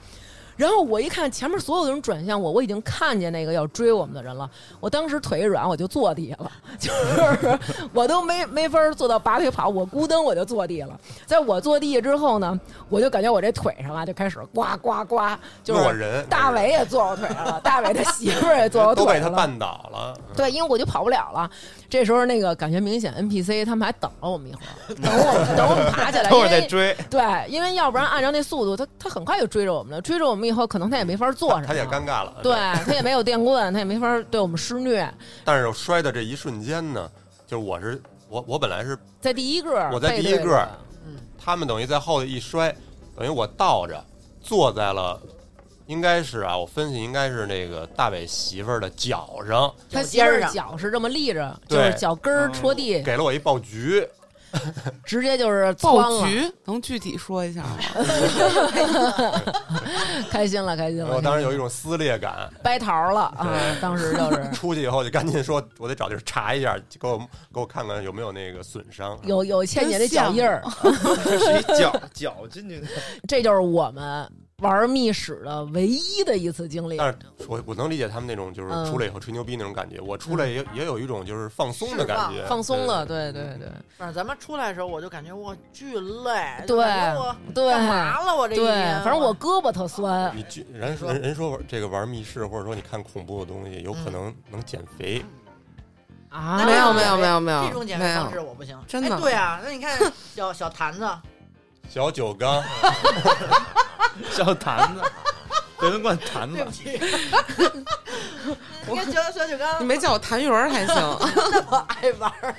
[0.58, 4.50] 然后我一看前面所有的人转向我，我已经看见那个要追我们的人了。
[4.80, 7.60] 我当时腿一软，我就坐地下了， 就是
[7.94, 11.00] 我都没没法做到拔腿跑，我咕噔我就坐地了。
[11.26, 15.20] 在我坐地下之后呢，我就感觉我这腿上啊就开始呱呱呱，
[15.64, 19.20] 就是大伟也坐我腿上了，大伟他媳妇儿也坐我腿上了。
[19.22, 20.14] 都被他绊倒了。
[20.36, 21.50] 对，因为我就跑不了了。
[21.90, 26.96] 这时候那个感觉明显，NPC 他们还等了我们一会儿， 等我们等我们爬起来，因为追。
[27.10, 30.02] 对，因为要不然按照那速度，他他很快就追着我们了。
[30.02, 32.40] 追着我们以后，可能他也没法做什么，他也尴尬了。
[32.44, 32.54] 对
[32.86, 35.08] 他也没有电棍，他也没法对我们施虐。
[35.44, 37.10] 但是摔的这一瞬间呢，
[37.48, 40.68] 就是我是我我本来是在第一个，我在第一个
[41.06, 42.76] 嗯他们等于在后头一摔，
[43.16, 44.04] 等于我倒着
[44.42, 45.20] 坐在了，
[45.88, 54.08] 应该是啊，我分析应该是那个大伟媳妇儿的脚上，他媳妇儿脚尖上脚是这么立着，就是脚跟儿戳地，给了我一爆菊。
[55.04, 57.78] 直接就是爆，菊能具体说一下吗？
[60.30, 61.16] 开心了，开心了。
[61.16, 63.48] 我当时有一种撕裂感，掰桃了啊！
[63.82, 67.18] 当时就是 出去以后就赶紧说，我得找地儿查一下，给我
[67.54, 69.18] 给我看看有没有那个损伤。
[69.24, 70.62] 有有倩姐的脚印儿，
[71.24, 72.88] 这是一脚脚进去的，
[73.28, 74.30] 这就是我们
[74.62, 76.98] 玩密室的唯一的一次经历。
[76.98, 88.36] 但是我我能理解他们那种就是嗯出来以后吹牛逼那种感觉，我出来也也有一种就是放松的感觉，放松了，对对对对反正咱们出来的时候，我就感觉我巨累，对我对干嘛了？
[88.36, 90.32] 我这一反正我胳膊特酸。
[90.36, 95.24] 你居人说人人说玩这个玩密室或者说你看恐怖的东西，有可能能减肥。
[96.30, 100.00] 啊，没有没有没有没有这种减肥方式我不行，真的哎对啊，那你看
[100.34, 101.06] 小小坛子，
[101.94, 102.64] 小酒缸，
[104.32, 105.02] 小坛子，
[105.78, 106.72] 别人管坛子对不。
[106.72, 106.86] 起，
[108.88, 110.96] 你看小小酒缸你没叫我谭云儿还行。
[111.52, 112.56] 那么爱玩儿，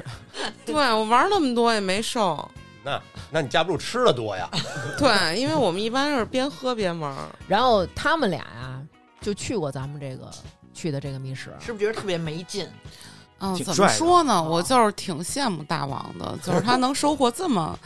[0.66, 2.46] 对我玩那么多也没瘦。
[2.84, 4.46] 那那你架不住吃的多呀。
[4.98, 7.16] 对，因为我们一般是边喝边玩。
[7.48, 8.82] 然后他们俩呀，
[9.22, 10.30] 就去过咱们这个
[10.74, 11.54] 去的这个密室。
[11.58, 12.68] 是不是觉得特别没劲？
[13.38, 14.42] 嗯，怎么说呢？
[14.42, 17.78] 我就是挺羡慕大王的，就是他能收获这么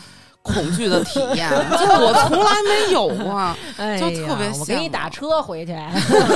[0.47, 3.37] 恐惧的体验， 就是我从来没有过。
[3.77, 5.77] 哎就特别呀我给你打车回去。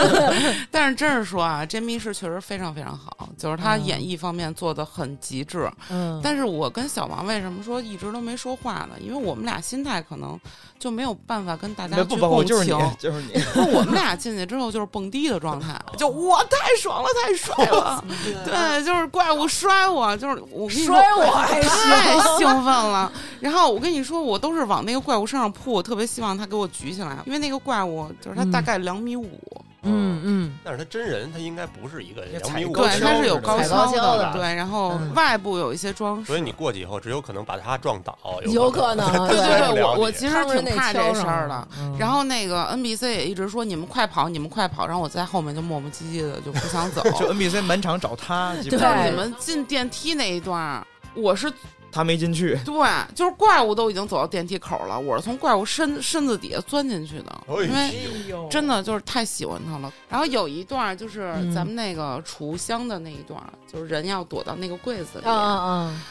[0.70, 5.70] 但是真是说啊，这密室确实非常非常好，就是他嗯演绎方面做的很极致。
[5.88, 8.96] 嗯，但是我跟小王为什么说一直都没说话呢？
[9.00, 10.38] 因为我们俩心态可能
[10.78, 13.42] 就没有办法跟大家去不不不，共就是你情。，就是你。
[13.72, 18.04] 我们俩进去之后就是蹦迪的状态，就我太爽了，太帅了，
[18.44, 23.11] 对，就是怪物摔我，就是我跟你说摔我还太兴奋了。
[23.40, 29.40] 然后我跟你说，我都是往那个怪物身上扑，我特别希望他给我举起来，因为那个怪物就是他大概两米五，
[29.82, 38.16] 嗯嗯，但是他真人他应该不是一个两米五，对，他是有高跷的对，然后嗯外部有一些装饰，所以你过去以后只有可能把他撞倒，
[38.53, 41.68] 有可能对对对对，我我其实挺怕这事儿的。
[41.78, 47.03] 嗯然后那个 NBC 也一直说你们快跑，你们快跑，然后我在后面就磨磨唧唧的就不想走。
[47.18, 50.82] 就 NBC 满场找他， 就是你们进电梯那一段，
[51.14, 51.53] 我是
[51.93, 59.93] 他没进去，对，就是怪物都已经走到电梯口了，我是从怪物身身子底下钻进去的，哎因为真的就是太喜欢他了。
[60.09, 65.24] 然后有一段儿就是嗯咱们那个储物箱的那一段儿，就是人要躲到那个柜子里。
[65.24, 66.03] 啊啊啊！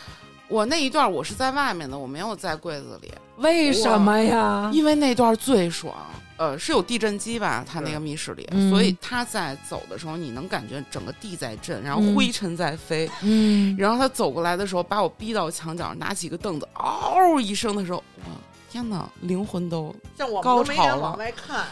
[0.50, 4.70] 我那一段儿我是在外面的，我没有在柜子里，为什么呀？
[4.74, 5.96] 因为那段儿最爽。
[6.40, 7.66] 呃，是有地震机吧？
[7.68, 13.12] 它那个密室里，嗯所以他在走的时候，你能感觉整个地在震，然后嗯灰尘在飞。
[13.22, 18.32] 嗯，然后他走过来的时候，把我逼到墙角，拿起个凳子，嗷一声的时候，哇，
[18.72, 21.20] 天哪，灵魂都像我高潮了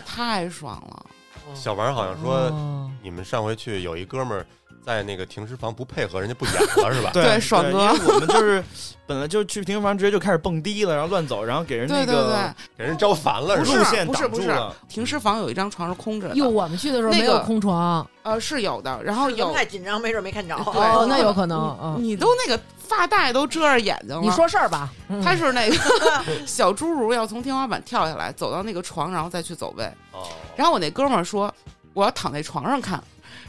[0.06, 1.06] 太爽了。
[1.56, 4.46] 小王好像说哦你们上回去有一哥们儿
[4.88, 7.10] 在那个停尸房不配合，人家不演了是吧？
[7.14, 8.64] 对爽哥因为我们就是
[9.06, 14.74] 本来就去停尸房，直接就开始蹦迪了，然后乱走，然后给人那对对对个，给人招烦了不是不是不是挡住了。
[14.88, 20.56] 停尸房有一张床是空着的，哟，我们去的时候那个没有空床，呃是有的，然后有太紧张，没准没看着。
[20.56, 21.78] 对哦，那有可能。
[21.84, 24.22] 嗯，你都那个发带都遮着眼睛了。
[24.22, 24.90] 你说事儿吧。
[25.10, 25.76] 嗯他是那个
[26.48, 29.84] 小侏儒要从天花板跳下来，走到那个床，然后再去走位。
[30.14, 30.24] 哦，
[30.56, 31.54] 然后我那哥们儿说，
[31.94, 33.04] 我要躺在床上看，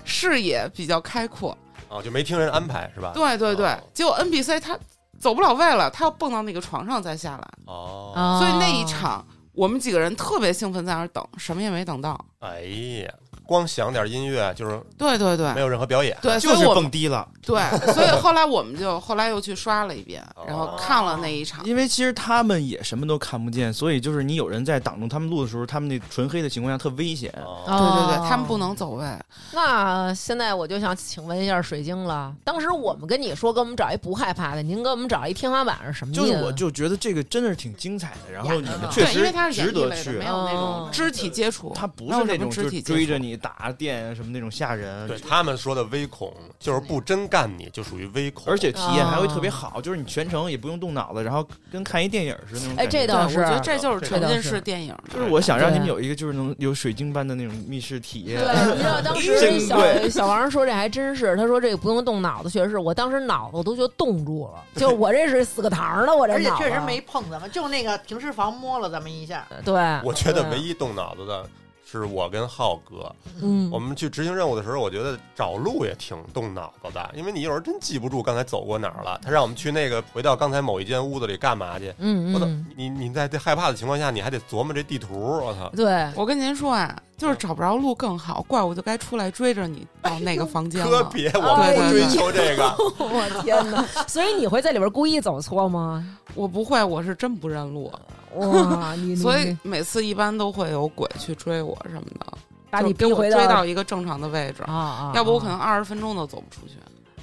[0.09, 1.57] 视野比较开阔。
[1.89, 3.13] 哦，就没听人安排是吧？
[3.15, 4.77] 对对对哦，结果 NPC 他
[5.21, 12.19] 走不了位了，他要蹦到那个床上再下来，哦，啊所以那一场我们几个人特别兴奋，在那儿等，什么也没等到。
[12.41, 12.61] 哎
[13.05, 13.13] 呀，
[13.49, 16.15] 光响点音乐就是对对对没有任何表演。
[16.21, 17.63] 对，就是蹦迪了，对，
[17.95, 21.65] 所以后来我们就后来又去刷了一遍，然后看了那一场。
[21.65, 27.33] 因为其实他们也什么都看不见，所以就是你有人在挡住他们路的时候，他们那纯黑的情况下特危险。
[27.43, 29.07] 哦对对哦对，他们不能走位。
[29.55, 36.21] 那现在我就想请问一下水晶了，当时我们跟你说给我们找一不害怕的，您给我们找一天花板是什么意思？
[36.21, 40.27] 就是我就觉得这个真的是挺精彩的，然后你们对对，因确实为它是值得去没。
[40.27, 48.45] 有那种嗯肢体接触，他不是那种就肢体接触追着你打电啊什么那种吓人，对他们说的微恐，就是不真干你，就属于微恐。
[48.47, 54.95] 而且体验还会哦特别好，就是你全程也不用动脑子，然后跟看一电影似的那种哎这倒是我觉得这就是沉浸式电影。
[55.13, 58.39] 就是我想让你们有一个就是能有水晶般的那种密室体验。
[58.39, 69.47] 对，你知道 当时真小小王说这还真是，他说这个不用动脑子，确实是我当时脑子我都觉得冻住了，就是我这是死个堂的，我这脑子而且确实没碰咱们，就那个停尸房摸了咱们一下。
[69.65, 69.75] 对，
[70.05, 71.49] 我觉得唯一动脑子的
[71.91, 73.15] 是我跟浩哥。
[73.41, 79.19] 嗯我们去执行任务的时候，我觉得找路也挺动脑子的，因为你有时候真记不住刚才走过哪儿了。
[79.23, 81.95] 他让我们去那个回到刚才某一间屋子里干嘛去？
[81.99, 85.71] 嗯我操你你在这害怕的情况下，你还得琢磨这地图，我操！
[85.75, 91.03] 对，我跟您说啊，就是找不着路更好，怪物就该出来追着你到那个房间了。
[91.05, 92.75] 可别，我不追求这个。
[92.99, 93.83] 我天哪！
[94.07, 96.05] 所以你会在里边故意走错吗？
[96.35, 97.91] 我不会，我是真不认路，
[98.37, 102.39] 哇， 你所以每次一般都会有鬼去追我什么的，
[102.71, 106.75] 把你就给我追到一个正常的位置，啊啊，要不我可能二十分钟都走不出去。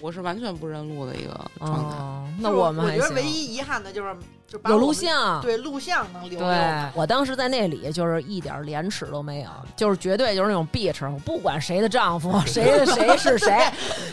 [0.06, 1.98] 我是完全不认路的一个状态。
[1.98, 4.16] 哦，那我们我觉得唯一遗憾的就是
[4.48, 5.42] 就把有录像。
[5.42, 6.48] 对录像能留对。
[6.94, 13.68] 我当时在那里就是一点廉耻都没有，就是绝对就是那种 bitch，我不管谁的丈夫，谁的 谁是谁，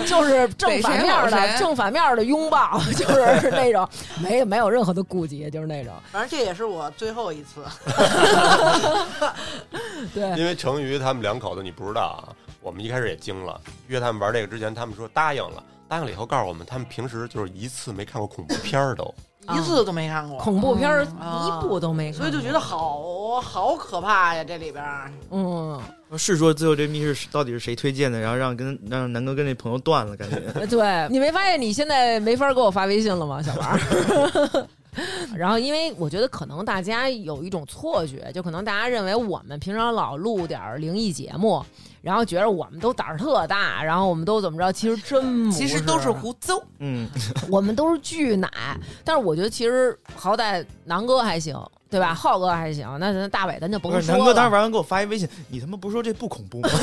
[0.06, 3.86] 就是正反面的谁谁正反面的拥抱， 就是那种
[4.18, 7.62] 没有没有任何的顾忌，就是那种反正这也是我最后一次。
[10.14, 12.32] 对因为成瑜他们两口子你不知道啊，
[12.62, 15.62] 我们一开始也惊了，约他们玩这个之前，他们说答应了，
[15.92, 19.04] 答应了以后告诉我们，他们平时就是一次没看过恐怖片儿都。
[19.44, 24.42] 啊一次都没看过，恐怖片儿啊一部都没看过，所以就觉得好好可怕呀！
[24.42, 25.78] 这里边儿嗯，
[26.16, 30.66] 是说最后这密室到底是谁推荐的，然后让跟让南哥跟那朋友断了，感觉。
[30.66, 33.78] 对你没发现你现在没法给我发微信了吗，小王？
[35.36, 41.64] 然后，因为我觉得可能大家有一种错觉，就可能大家认为我们平常老录点儿灵异节目，
[42.02, 46.60] 然后觉得我们都胆儿特大，然后我们都怎么着，其实真其实都是胡诌。
[46.80, 47.08] 嗯，
[47.48, 48.50] 我们都是巨奶。
[49.04, 51.56] 但是我觉得其实好歹南哥还行，
[51.92, 52.14] 对吧？
[52.14, 54.06] 浩哥还行，那咱大伟咱就甭说了。
[54.06, 56.70] 南哥当时玩完给我发一微信，你他妈不是说这不恐怖吗？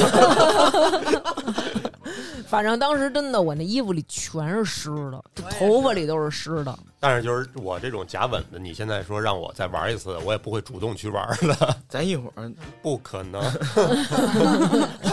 [2.47, 6.77] 反正当时真的，我那衣服里全是湿的，就头发里都是湿的。
[6.99, 12.51] 但是就是我这种假稳的，你现在说让我再玩一次，我也不会主动去玩的，咱一会儿
[12.81, 13.41] 不可能，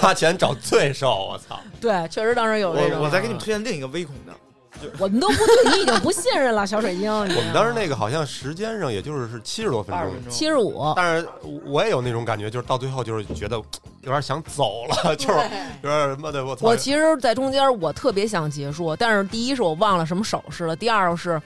[0.01, 1.59] 花钱找罪受，我操！
[1.80, 3.01] 对，确实当时有这种。
[3.01, 4.32] 我我再给你们推荐另一个微恐的，
[4.99, 7.12] 我们都不对你已经不信任了，小水晶。
[7.12, 10.31] 我我们当时那个好像时间上也就是是七十多分，钟。
[10.31, 11.29] 七十五，但是
[11.64, 15.35] 我也有那种感觉，就是到最后就是觉得有点想走了， 就是
[15.83, 16.57] 有点什么的，我！
[16.61, 21.41] 我其实，在中间我特别想结束，但是第一是我忘了什么手势了，第二是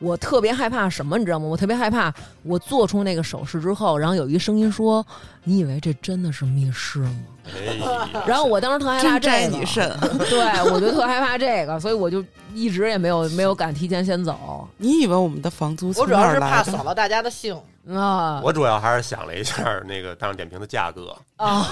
[0.00, 1.46] 我特别害怕什么，你知道吗？
[1.46, 5.06] 我特别害怕我做出那个手势之后，然后有一声音说
[5.44, 9.88] ：“你以为这真的是密室吗哎？”然后我当时特害怕这个，你肾！
[10.28, 12.24] 对我就特害怕这个，所以我就
[12.54, 16.62] 一直也没有没有敢提前先走你以为我们的房租我从哪主要是怕？
[16.62, 17.56] 扫了大家的兴。
[17.94, 21.66] 啊我主要还是想了一下那个大众点评的价格，啊！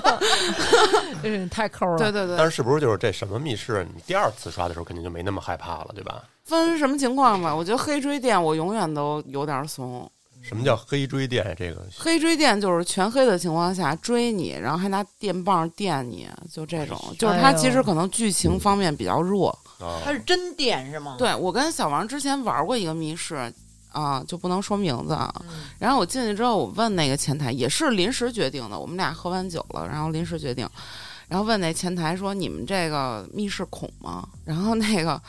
[1.22, 1.98] 真是太抠了。
[1.98, 6.22] 对对对，但是是不是就是这什么密室，你第二次刷的时候肯定就没那么害怕了，对吧？
[6.46, 7.54] 分什么情况吧？
[7.54, 10.10] 我觉得黑追店我永远都有点怂。
[10.42, 11.44] 什么叫黑追电？
[11.58, 16.96] 这个黑追电就是全黑的情况下追你，然后还拿电棒电你，就这种。
[17.18, 19.50] 就是它哎呦其实可能剧情方面比较弱。
[19.80, 21.16] 啊，它是真电是吗？
[21.18, 23.52] 对我跟小王之前玩过一个密室
[23.90, 25.34] 啊，就不能说名字啊。
[25.48, 28.78] 嗯，然后我进去之后，我问那个前台，也是临时决定的。
[28.78, 30.68] 我们俩喝完酒了，然后临时决定，
[31.26, 35.20] 然后问那前台说：“你们这个密室恐吗？”然后那个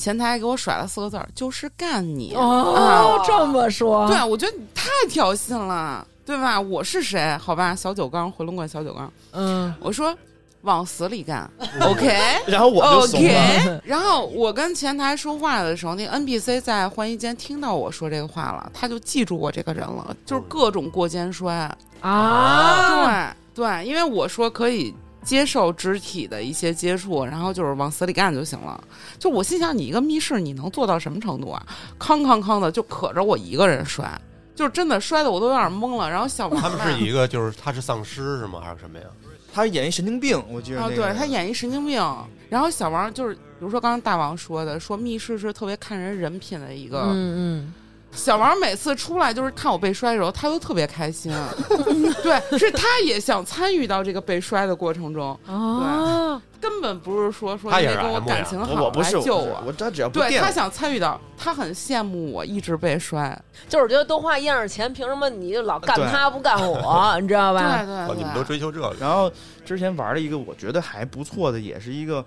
[0.00, 2.32] 前台给我甩了四个字儿：“就是干你。
[2.34, 6.58] 哦，这么说，对，我觉得你太挑衅了，对吧？
[6.58, 7.36] 我是谁？
[7.36, 9.12] 好吧，小酒缸，回龙观小酒缸。
[9.32, 10.16] 嗯，我说
[10.62, 11.48] 往死里干
[11.82, 12.18] ，OK。
[12.48, 13.28] 然后我就怂了。
[13.28, 21.70] OK，然后我跟前台说话的时候，那 NPC 在换衣间听到我说这个话了，他就记住我这个人了，就是各种过肩摔。
[22.00, 28.82] 啊，对对，因为我说可以接受肢体的一些接触，然后就是往死里干就行了。
[29.18, 31.66] 就我心想，你一个密室你能做到什么程度啊？
[31.98, 34.10] 康康康的就可着我一个人摔，
[34.54, 36.10] 就是真的摔的我都有点懵了。
[36.10, 38.60] 然后小王他们是 一个就是他是丧尸是吗？
[38.64, 39.04] 还是什么呀？
[39.52, 42.00] 他演一神经病，我觉得啊，那个对他演一神经病。
[42.48, 47.02] 然后小王就是，比如说刚刚大王说的，说密室是特别看人人品的一个。
[47.08, 47.74] 嗯嗯
[48.12, 51.32] 小王每次出来就是看我被摔的时候，他都特别开心。
[52.22, 59.44] 对，是他也想参与到这个被摔的过程中，嗯啊，根本不是说说他跟我感情好来救我。
[59.44, 63.40] 我我他只要不对他想参与到，他很羡慕我一直被摔。
[63.68, 67.16] 就是觉得都花一样的钱，凭什么你就老干他不干我？
[67.22, 67.78] 你知道吧？
[67.78, 69.30] 对对对，哦你们都追求这个，然后
[69.64, 72.24] 之前玩了一个我觉得还不错的，也是一个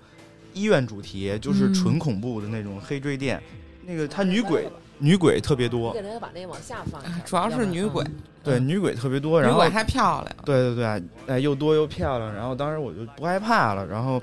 [0.54, 3.40] 医院主题，就是嗯纯恐怖的那种黑坠店。
[3.86, 4.66] 那个他女鬼
[4.98, 8.04] 女鬼特别你多，给他把那往下放一下，主要是女鬼，
[8.42, 10.36] 对女鬼特别多，然后女鬼还漂亮。
[10.44, 12.32] 对对对，哎，又多又漂亮。
[12.32, 14.20] 然后当时我就不害怕了，然后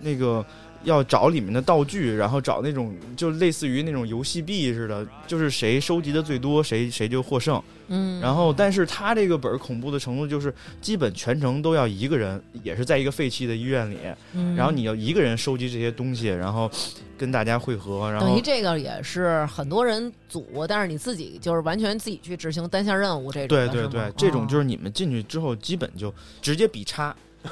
[0.00, 0.44] 那个
[0.84, 7.62] 要找里面的道具，然后找那种就类似于那种游戏币似的，就是谁收集的最多，谁谁就获胜。
[7.90, 13.96] 嗯，然后，但是他这个本儿恐怖的程度就是，基本全程都要一个人，也是在一个废弃的医院里，
[14.34, 16.70] 嗯然后你要一个人收集这些东西，然后
[17.16, 23.56] 跟大家汇合，然后等于这个也是很多人组，但是你自己就是完全自己去执行单项任务这种。
[23.56, 26.12] 对对对，这种就是你们进去之后，基本就
[26.42, 27.16] 直接比叉。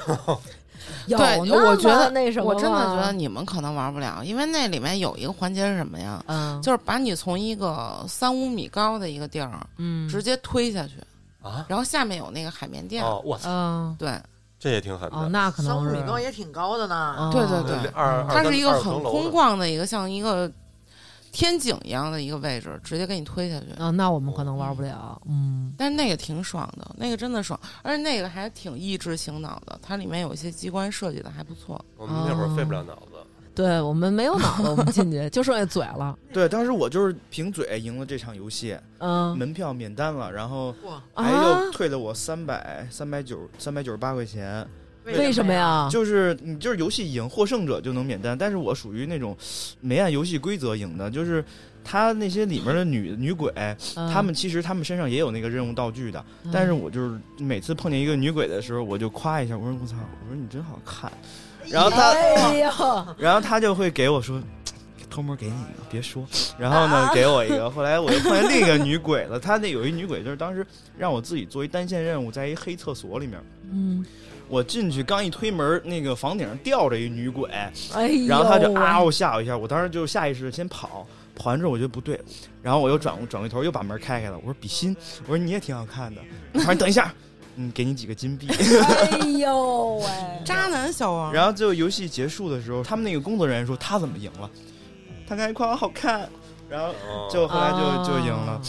[1.07, 6.23] 有对那么我觉得那什么我真的觉得你们可能玩不了，因为那里面有一个环节是什么呀？
[6.27, 10.07] 嗯，就是把你从一个三五米高的一个地儿嗯。
[10.09, 10.93] 直接推下去，
[11.41, 13.03] 啊，然后下面有那个海绵垫。
[13.03, 13.95] 哦，我操，嗯。
[13.97, 14.19] 对，
[14.59, 15.29] 这也挺狠哦，的。
[15.29, 17.15] 那可能三五米高也挺高的呢。
[17.17, 17.91] 哦对对对。
[17.91, 20.51] 二，它是一个很空，旷的一个像一个
[21.37, 23.67] 天井一样的一个位置，直接给你推下去。
[23.79, 25.21] 啊，那我们可能玩不了。
[25.27, 31.79] 嗯，但是那个挺爽的，那个真的爽，而且那个还挺益智醒脑的，它里面有一些机关设计的还不错。
[31.95, 33.23] 我们那会儿费不了脑子。
[33.53, 36.17] 对我们没有脑子，我们进去 就剩下嘴了。
[36.33, 44.67] 对，当时我就是凭嘴赢了这场游戏，嗯门票免单了，然后哇，还啊又退了我三百三百九三百九十八块钱。
[45.15, 45.53] 为什么？
[45.53, 45.87] 呀？
[45.91, 49.35] 就是你就是游戏赢获胜者就能免单，但是我属于那种
[49.79, 51.43] 没按游戏规则赢的，就是
[51.83, 53.51] 他那些里面的女女鬼，
[53.95, 61.11] 嗯他们其实他们身上也有那个任务道具的，但是我就是每次碰见一个女鬼的时候，我就夸一下，我说我操，我说你真好看，
[61.69, 62.61] 然后他，哎，
[63.17, 64.41] 然后他就会给我说。
[65.09, 66.27] 偷摸给你一个，别说。
[66.59, 67.69] 然后呢，给我一个。
[67.71, 73.39] 后来我又碰见另一个女鬼了，她那有一女鬼，就是当时让我自己做一单线任务，在一黑厕所里面。
[73.71, 74.05] 嗯，
[74.49, 77.71] 我进去刚一推门，那个房顶上吊着一女鬼，哎，
[78.27, 82.19] 然后他就啊我吓我一下，我当时就下意识地先跑，跑完之后我觉得不对，
[82.61, 86.21] 然后我又转转回头又把门开开了，我说比心，我说你也挺好看的，
[86.53, 87.13] 我说你等一下，
[87.55, 88.47] 嗯，给你几个金币。
[88.49, 90.05] 哎呦喂，
[90.45, 94.49] 渣男小王，然后最后游戏结束的时候，他们那个工作人员说他怎么赢了，
[95.27, 96.29] 他刚才夸我好看，
[96.69, 97.27] 然后哦。
[97.31, 98.53] 就后来就就赢了。
[98.53, 98.61] 啊，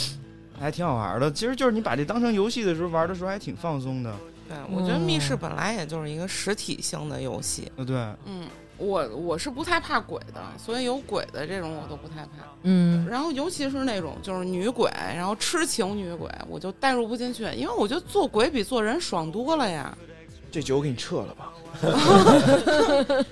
[0.60, 1.30] 还挺好玩的。
[1.30, 4.12] 其实就是你把这当成游戏的时候玩的时候还挺放松的，
[4.48, 7.70] 对，我觉得密室本来也就是一个实体性的游戏。
[7.76, 7.96] 呃对。
[8.24, 12.46] 嗯，我我是不太怕鬼的，所以有鬼的这种我都不太怕。
[12.62, 19.96] 嗯，然后尤其是那种就是女鬼，然后痴情女鬼，我就代入不进去，因为我觉得做鬼比做人爽多了呀。
[20.50, 21.52] 这酒我给你撤了吧。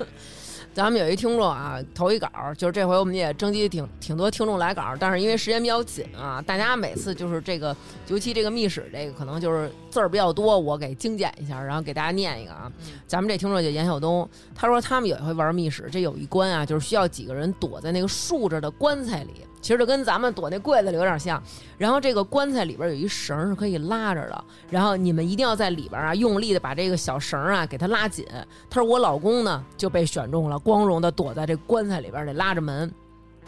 [0.77, 7.75] 咱们有一听众啊，投一稿，就是这回我们也征集挺挺多听众来稿，但是因为时间比较紧啊，大家每次就是这个，
[8.09, 12.71] 尤其这个密室这个可能就是字儿比较多，我给精简一下，然后给大家念一个啊。
[13.07, 19.33] 咱们这听众叫严晓东，他说他们有一回玩密室，这有一关啊，就是需要几个人躲在那个竖着的棺材里，
[19.67, 21.43] 其实就跟咱们躲那柜子里有点像。
[21.77, 28.25] 然后这个棺材里边有一绳是可以拉着的，然后你们一定要在里边啊用力的把这个小绳啊给它拉紧。
[28.71, 32.89] 他说我老公呢就被选中了，光荣的躲在这棺材里边得拉着门。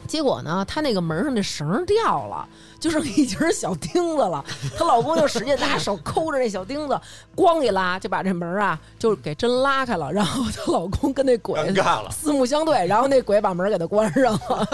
[0.09, 2.49] 结果呢，她那个门上的绳儿掉了，
[2.81, 4.45] 就剩一截小钉子了。
[4.77, 6.99] 她老公就使劲拿手抠着那小钉子，
[7.37, 10.11] 咣一拉就把这门啊就给真拉开了。
[10.11, 11.61] 然后她老公跟那鬼
[12.11, 14.67] 四目相对，然后那鬼把门给他关上了，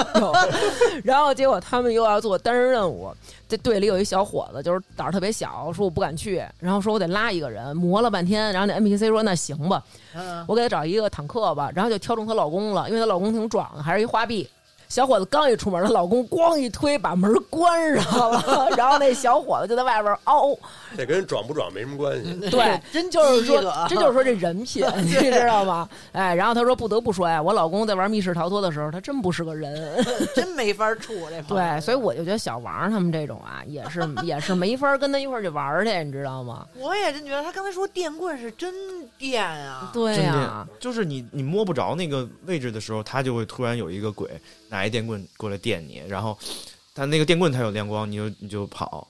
[1.02, 3.12] 然后结果他们又要做单人任务，
[3.48, 9.82] 这队里有一小伙子就是胆儿特别小，说我不敢去，然后说我得拉一个人，磨了半天，然后那 NPC 说那行吧，
[10.14, 14.48] 嗯，我给他找一个坦克吧，然后就挑中她老公了，因为她老公挺壮的，还是一花臂。
[14.88, 20.56] 小伙子刚一出门，她老公咣一推，把门关上了， 然后那小伙子就在外边嗷。
[20.96, 22.32] 这跟壮不壮没什么关系。
[22.50, 25.88] 对，真就是说饥饿，这就是说这人品， 你知道吗？
[26.12, 29.74] 哎，然后他说不得不说呀，我老公在玩密室逃脱的时候，他真不是个人。
[30.34, 36.66] 真没法处这方对，所以我就觉得小王他们这种啊，也是也是没法跟他一块儿去玩去，你知道吗？
[36.78, 38.72] 我也真觉得他刚才说电棍是真
[39.18, 44.28] 电啊，对真呀、电，就是你你摸不着那个位置的时候，他就会突然有一个鬼
[44.74, 46.36] 拿一电棍过来电你，然后
[46.92, 49.06] 他那个电棍它有亮光，你就你就跑。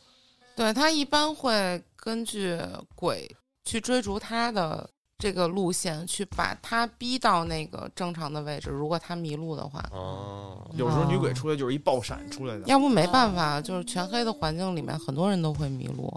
[0.55, 2.61] 对他一般会根据
[2.95, 3.35] 鬼
[3.65, 4.87] 去追逐他的
[5.17, 8.69] 这个路线去把他逼到那个正常的位置。
[8.69, 12.67] 如果他迷路的话，哦，有时候女鬼出来就是一爆闪出来的。
[12.67, 16.13] 要不没办法，就是全黑的环境里面，很多人都会迷路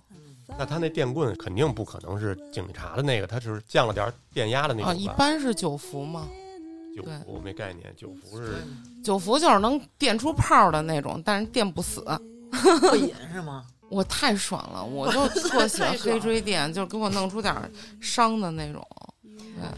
[0.58, 4.94] 那他那电棍肯定不可能是警察的那个，他是降了点儿电压的那啊。
[4.94, 5.14] 种吧？
[5.14, 6.28] 一般是九伏嘛，
[6.98, 8.56] 九对伏没概念，九伏是
[9.04, 12.02] 九伏就是能电出泡的那种，但是电不死。
[12.82, 13.64] 过瘾是吗？
[13.90, 17.70] 我太爽了，我就特喜欢黑锥电，就是给我弄出点儿
[18.02, 18.86] 伤的那种。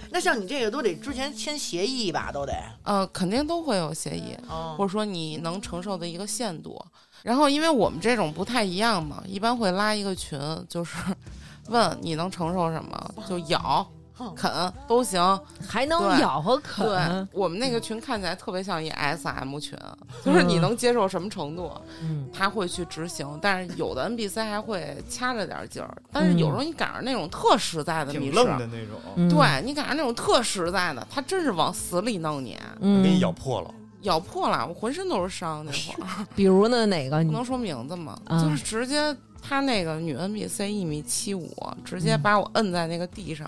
[0.10, 2.54] 那像你这个都得之前签协议吧，都得。
[2.84, 6.82] 呃，肯定都会有协议，哦或者说你能承受的一个限度。
[7.22, 10.40] 然后，因为我们这种不太一样嘛，一般会拉一个群，
[10.70, 10.98] 就是
[11.70, 13.99] 问你能承受什么，就咬、哼
[14.36, 15.20] 啃都行。
[15.68, 19.78] 还能咬和啃对啃，我们那个群看起来特别像一 SM 群，
[20.24, 23.28] 就是你能接受什么程度，嗯他会去执行。
[23.42, 33.72] 但是有的 NPC 还会掐着点劲儿，但是有时候你赶上那种特实在的挺愣的那种，嗯，对你赶上那种特实在的，他真是往死里弄你，嗯，给你咬破了。
[34.04, 35.66] 咬破了，我浑身都是伤。
[35.66, 41.52] 那会儿 比如呢，哪个你不能说名字嘛，嗯就是直接他那个女 NBC 一米七五，
[41.86, 43.48] 直接把我摁在那个地上，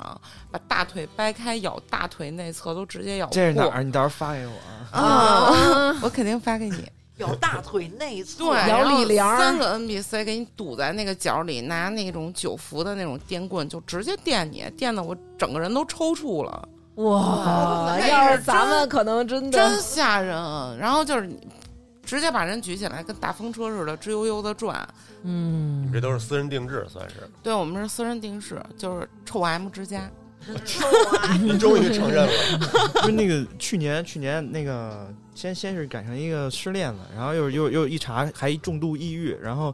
[0.51, 3.33] 把大腿掰开，咬大腿内侧都直接咬破。
[3.35, 3.83] 这是哪儿？
[3.83, 4.53] 你到时候发给我
[4.97, 4.99] 啊。
[5.01, 5.99] 啊？
[6.03, 6.75] 我肯定发给你。
[7.17, 20.35] 咬大腿内侧，对，摇然后立帘儿三个 NBC 给你堵在那个角里，拿那种九伏的那种电棍，就直接电你，电的我整个人都抽搐了，哇，要是是咱们可能真的真吓人。
[20.77, 21.39] 然后就是你
[22.03, 24.87] 直接把人举起来，跟大风车似的，直悠悠的转。
[25.23, 27.15] 嗯这都是私人定制，算是。
[27.43, 30.09] 对我们是私人定制，就是臭 M 之家。
[31.39, 32.31] 你 终于承认了，
[33.01, 39.73] 就是那个去年，去年那个先先是赶上一个失恋了，然后又又又一查还重度抑郁，然后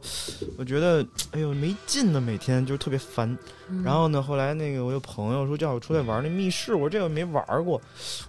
[0.56, 3.36] 我觉得哎呦没劲呢，每天就是特别烦。
[3.70, 7.78] 嗯然后呢，后来那个我有朋友说叫我出来玩那密室，我说这个没玩过，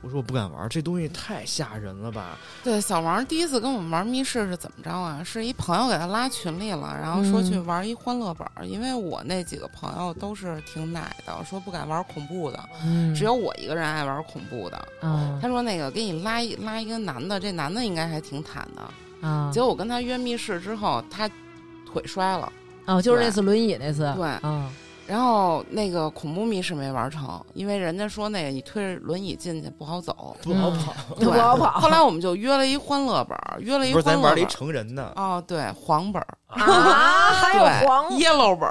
[0.02, 2.38] 我说我不敢玩，这东西太吓人了吧。
[2.62, 5.24] 对，小王第一次跟我们玩密室是怎么着啊？
[5.24, 14.76] 是一朋友给他拉群里了，然后说去玩一欢乐本儿，因为我那几个朋友都是挺奶的，说不敢玩恐怖的，嗯只有我一个人爱玩恐怖的。
[15.00, 19.28] 啊他说那个给你拉一拉一个男的，这男的应该还挺惨的。
[19.28, 19.50] 啊。
[19.52, 21.30] 结果我跟他约密室之后，他
[21.86, 22.52] 腿摔了，
[22.86, 24.28] 哦，就是那次轮椅那次，对。
[24.28, 24.72] 啊。
[25.08, 31.80] 然后那个恐怖密室没玩成，因为人家说那个你推着轮椅进去不好走，不好跑，不好跑。
[31.80, 34.48] 后来我们就约了一欢乐本儿，约了一不是咱玩了一欢乐本儿。
[34.48, 38.20] 成人的，哦，对，黄本儿，啊，还有黄。
[38.20, 38.70] yellow 本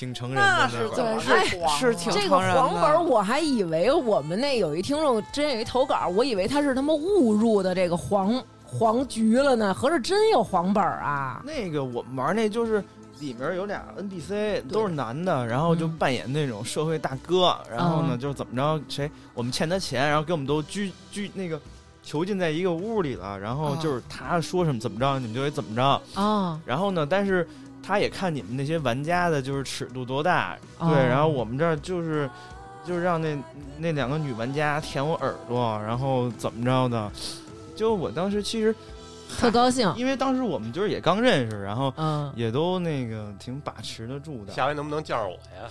[0.00, 0.68] 挺成人的那。
[0.68, 11.42] 是怎么这个成人的黄本儿，我还以为我们那有一听众之前有一投稿，我以为他是他妈误入的这个黄黄局了呢，合着真有黄本儿啊？
[11.44, 12.82] 那个我们玩那就是
[13.18, 21.60] 里面有俩 NPC 都是男的，然后就嗯扮演那种社会大哥，然后呢嗯就是怎么着谁我们欠他钱，然后给我们都拘拘那个
[22.02, 27.46] 囚禁在一个屋里了，然后就是他说什么怎么着你们就得怎么着，啊，然后呢但是
[27.82, 32.28] 他也看你们那些玩家的就是尺度多大，哦对，然后我们这儿就是。
[32.82, 33.36] 就是让那
[33.76, 37.12] 那两个女玩家舔我耳朵，然后怎么着的？
[37.76, 38.74] 就我当时其实，
[39.38, 44.52] 特高兴，因为当时我们就是也刚认识，然后嗯，也都那个挺把持得住的。
[44.52, 45.70] 下回能不能叫上我呀？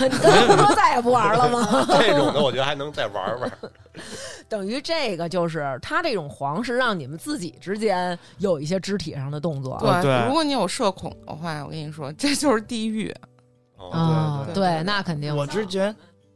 [0.00, 1.86] 你跟他说再也不玩了吗？
[1.98, 3.50] 这种的我觉得还能再玩玩。
[4.48, 13.14] 等于这个就是他这种黄是让你们自己之间有一些肢体上的动作哦对如果你有社恐的话，我跟你说，这就是地狱。
[13.78, 15.34] 哦，啊，对对，那肯定。
[15.36, 15.94] 我之前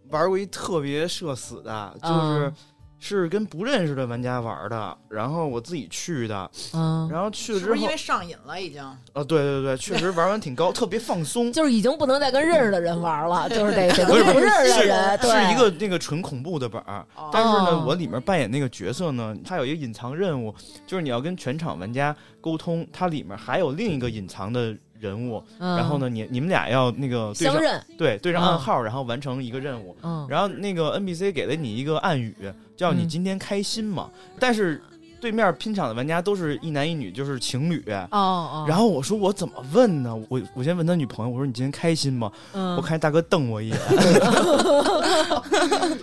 [0.09, 2.55] 玩过一特别社死的，就是嗯
[3.03, 8.85] 是跟不认识的玩家玩的，然后我自己去的，嗯，然后去了之后是是因为，上瘾了已经？
[9.15, 11.51] 哦，对对对， 确实玩完挺高，特别放松。
[11.53, 17.31] 就是已经不能再跟认识的人玩了， 就是得得不认识的人，对，是一个那个纯恐怖的本儿，哦。
[17.33, 17.85] 但是呢，哦。
[17.89, 20.55] 我里面扮演那个角色呢，它有一个隐藏任务，
[20.87, 29.97] 就是你要跟全场玩家沟通，它里面还有另一个隐藏的人物，嗯然后呢，你你们俩要那个对上相认，对对上嗯暗号，然后完成一个任务。
[30.03, 32.35] 嗯，然后那个 NPC 给了你一个暗语，
[32.77, 34.09] 叫你嗯今天开心吗？
[34.39, 34.81] 但是
[35.21, 37.83] 对面拼场的玩家都是一男一女，就是情侣。
[38.11, 40.15] 哦哦，然后我说我怎么问呢？
[40.29, 42.31] 我我先问他女朋友，我说你今天开心吗？
[42.53, 43.79] 嗯我看大哥瞪我一眼，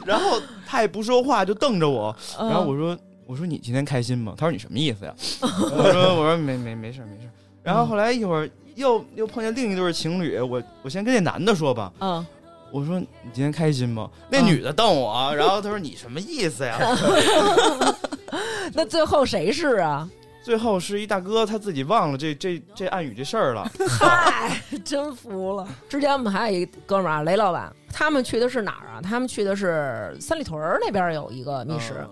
[0.05, 2.15] 然后他也不说话，就瞪着我。
[2.39, 4.33] 嗯然后我说我说你今天开心吗？
[4.37, 5.13] 他说你什么意思呀？
[5.41, 7.29] 我说我说没没没事没事。
[7.63, 12.25] 然后后来一会儿又又碰见另一对情侣，我我先跟那男的说吧，嗯，
[12.71, 14.09] 我说你今天开心吗？
[14.29, 16.77] 那嗯女的瞪我，啊然后她说你什么意思呀？
[18.73, 20.07] 那最后谁是啊？
[20.43, 23.69] 最后是一大哥他自己忘了这这这暗语这事儿了。
[23.99, 25.67] 嗨， 真服了。
[25.89, 29.01] 之前我们还有一哥们儿啊，雷老板，他们去的是哪儿啊？
[29.01, 32.09] 他们去的是三里屯儿那边有一个密室，嗯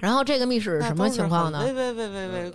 [0.00, 1.62] 然后这个密室什么情况呢？
[1.64, 2.52] 微微微微微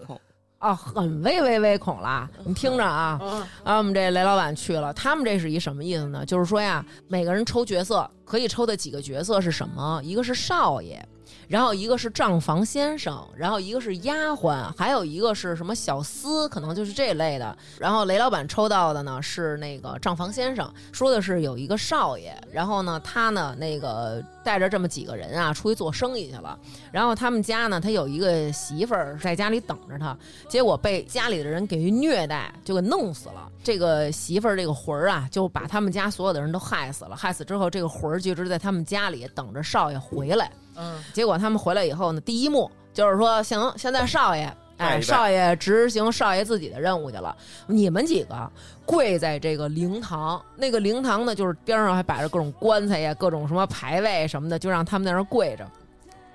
[0.60, 3.18] 恐，哦，很微微微恐了，你听着啊。
[3.22, 6.26] 嗯，啊，我们这雷老板去了，他们这是一什么意思呢？
[6.26, 10.02] 就是说呀，每个人抽角色可以抽的几个角色是什么？
[10.04, 11.04] 一个是少爷，
[11.50, 17.58] 然后一个是账房先生，然后一个是丫鬟，还有一个是什么小厮，可能就是这类的。
[17.80, 26.56] 然后雷老板抽到的呢是那个账房先生，说的是有一个少爷，然后呢他呢那个带着这么几个人啊出去做生意去了，
[26.92, 30.16] 然后他们家呢他有一个媳妇儿在家里等着他，
[30.48, 33.50] 结果被家里的人给虐待，就给弄死了。
[33.64, 37.16] 这个媳妇儿这个魂儿啊，就把他们家所有的人都害死了。
[37.16, 40.52] 害死之后，这个魂儿就一直在他们家里等着少爷回来。
[40.80, 47.36] 嗯，结果他们回来以后呢，第一幕就是说，行，现在少爷，哎，少爷执行少爷自己的任务去了。
[47.68, 48.52] 你们几个
[48.86, 55.68] 跪在这个灵堂，那个灵堂呢，就是边上还摆着各种棺材呀，各种什么牌位什么的，就让他们在那儿跪着。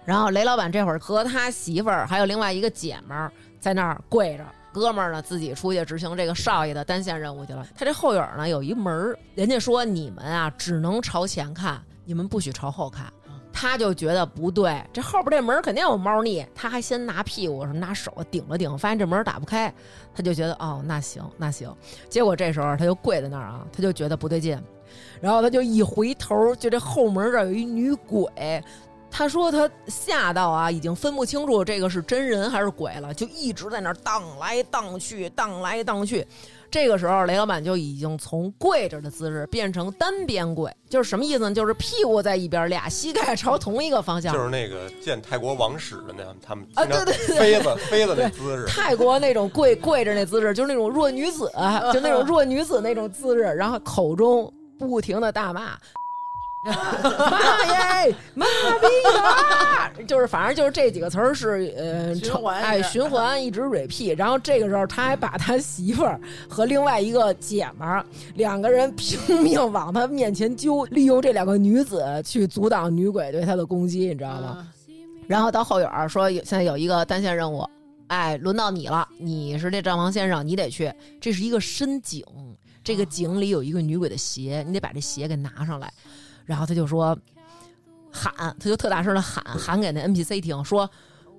[0.05, 7.67] 然后雷老板这会儿和他媳妇儿还有另外一个姐们儿在那儿跪着，哥们儿呢自己出去执行这个少爷的单线任务去了。
[7.75, 13.11] 他这后院呢有一门儿，人家说你们啊只能朝前看，你们不许朝后看。
[13.57, 16.45] 他就觉得不对，这后边这门肯定有猫腻。
[16.57, 19.73] 他还先拿屁股拿手顶了顶，发现这门打不开，
[20.13, 21.73] 他就觉得哦，那行那行。
[22.11, 24.61] 结果这时候他就跪在那儿啊，他就觉得不对劲，
[25.21, 28.29] 然后他就一回头，就这后门这儿有一女鬼。
[29.09, 36.27] 他说他吓到啊，已经分不清楚这个是真人还是鬼了，就一直在那儿荡来荡去，荡来荡去。
[36.75, 41.55] 这个时候，雷老板就已经从跪着的姿势变成单边跪，就是什么意思呢？
[41.55, 44.35] 就是屁股在一边，俩膝盖朝同一个方向。
[44.35, 51.49] 就是那个见泰国王室的那样，他们啊对对对飞子飞子那姿势，泰国那种跪跪着那姿势，就是那种弱女子，
[51.93, 55.79] 就那种弱女子那种姿势，然后口中不停的大骂。
[57.31, 60.05] 妈耶，妈逼的！
[60.05, 68.05] 就是反正就是这几个词儿是呃循环哎循环一直 repeat，然后这个时候他还把他媳妇儿和另外一个姐们儿
[68.35, 74.67] 两个人拼命往他面前揪，利用这两个女子去阻挡女鬼对他的攻击，你知道吗？
[75.27, 77.69] 然后到后院儿说有现在有一个单线任务，
[78.09, 80.93] 哎，轮到你了，你是这账房先生，你得去。
[81.21, 82.25] 这是一个深井，
[82.83, 85.93] 这个井里有一个女鬼的鞋，你得把这鞋给拿上来。
[86.45, 87.17] 然后他就说
[88.11, 90.89] 喊，他就特大声的喊，喊给那 NPC 听，说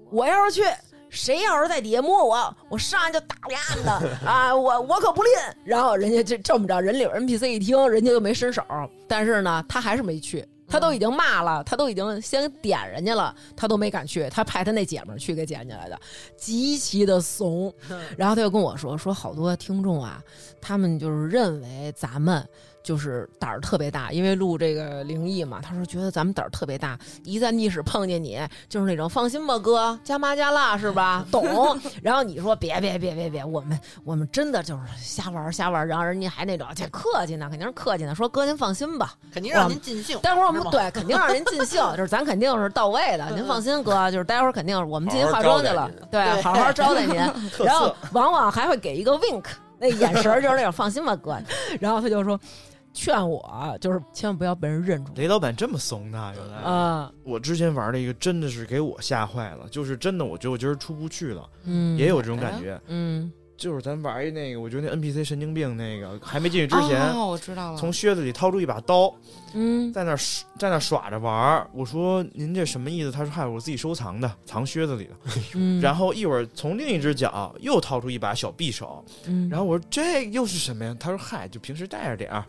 [0.09, 0.63] 我要是去。
[1.07, 4.53] 谁要是在底下摸我，我上来就打俩案子啊！
[4.53, 5.31] 我我可不吝。
[5.63, 8.61] 然后人家就这么着，人里边 NPC 一听，人家就没伸手，
[9.07, 10.45] 但是呢，他还是没去。
[10.67, 14.27] 他都已经骂了，他都已经先点人家了，他都没敢去。
[14.29, 15.97] 他派他那姐们儿去给捡起来的，
[16.35, 17.73] 极其的怂。
[18.17, 20.21] 然后他就跟我说，说好多听众啊，
[20.59, 22.45] 他们就是认为咱们
[22.85, 31.25] 就是胆儿特别大，因为录这个灵异嘛，他说觉得咱们胆儿特别大，一在密室碰见你，就是那种放心吧哥，加麻加辣是吧？
[31.31, 31.43] 懂。
[32.03, 40.19] 然后你说别别别别别，我们我们真的就是瞎玩瞎玩，然后人家还那种这客气呢，肯定是客气呢，说哥您放心吧，肯定让您尽兴。
[40.19, 47.15] 待会儿我们对肯定让您尽兴，就是咱肯定是到位的， 您放心 哥，就是待会儿肯定是我们进去化妆去了，对，对好好招待您，
[47.65, 49.45] 然后往往还会给一个 wink，
[49.79, 51.35] 那眼神儿就是那种放心吧哥，
[51.79, 52.39] 然后他就说
[52.95, 55.21] 劝我就是千万不要被人认出来。
[55.21, 56.57] 雷老板这么怂的，原来。
[56.59, 62.81] 啊，我之前玩的一个真的是给我吓坏了，就是真的，我觉得我今儿出不去了，嗯，也有这种感觉。
[62.87, 69.13] 嗯就是咱玩一那个，我觉得那 NPC 神经病那个，还没进去之前，哦，我知道了，从靴子里掏出一把刀，
[69.53, 70.17] 嗯在那儿
[70.59, 71.67] 在那儿耍着玩儿。
[71.73, 73.11] 我说您这什么意思？
[73.11, 75.11] 他说嗨，我自己收藏的，藏靴子里的。
[75.53, 80.95] 嗯，然后一会儿从另一只脚又掏出一把小匕首，嗯，然后我说这又是什么呀？
[80.99, 82.43] 他说嗨，就平时带着点儿。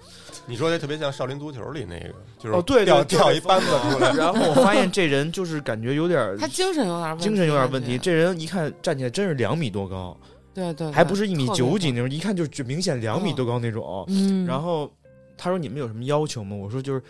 [0.47, 7.97] 你说这特别像少林足球里那个，就是哦对对掉掉一扳子出来， 然后我发现这人就是感觉有点他精神有点问题，精神有点问题。
[7.99, 10.17] 这人一看站起来真是两米多高，
[10.57, 14.07] 对对，还不是一米九几那种，一看就就明显两米多高那种。
[14.09, 14.91] 嗯，然后
[15.37, 16.57] 他说你们有什么要求吗？
[16.57, 17.03] 我说就是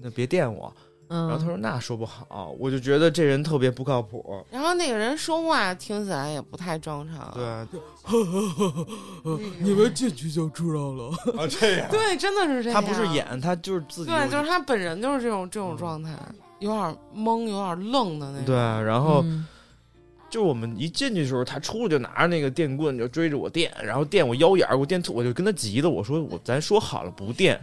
[0.00, 0.74] 那别电我。
[1.10, 4.44] 嗯，然后他说那说不好，我就觉得这人特别不靠谱。
[4.50, 7.80] 然后那个人说话听起来也不太正常，对，
[9.58, 11.08] 你们进去就知道了。
[11.38, 12.78] 啊，这样对，真的是这样。
[12.82, 14.10] 他不是演，他就是自己。
[14.10, 16.10] 对，就是他本人就是这种这种状态，
[16.58, 18.44] 有点懵，有点愣的那种。
[18.44, 19.46] 对，然后嗯
[20.30, 27.58] 就我们一进去的时候，他出来就拿着那个电棍就追着我电，然后电我腰眼儿，我电吐，我就跟他急的，我说我咱说好了不电。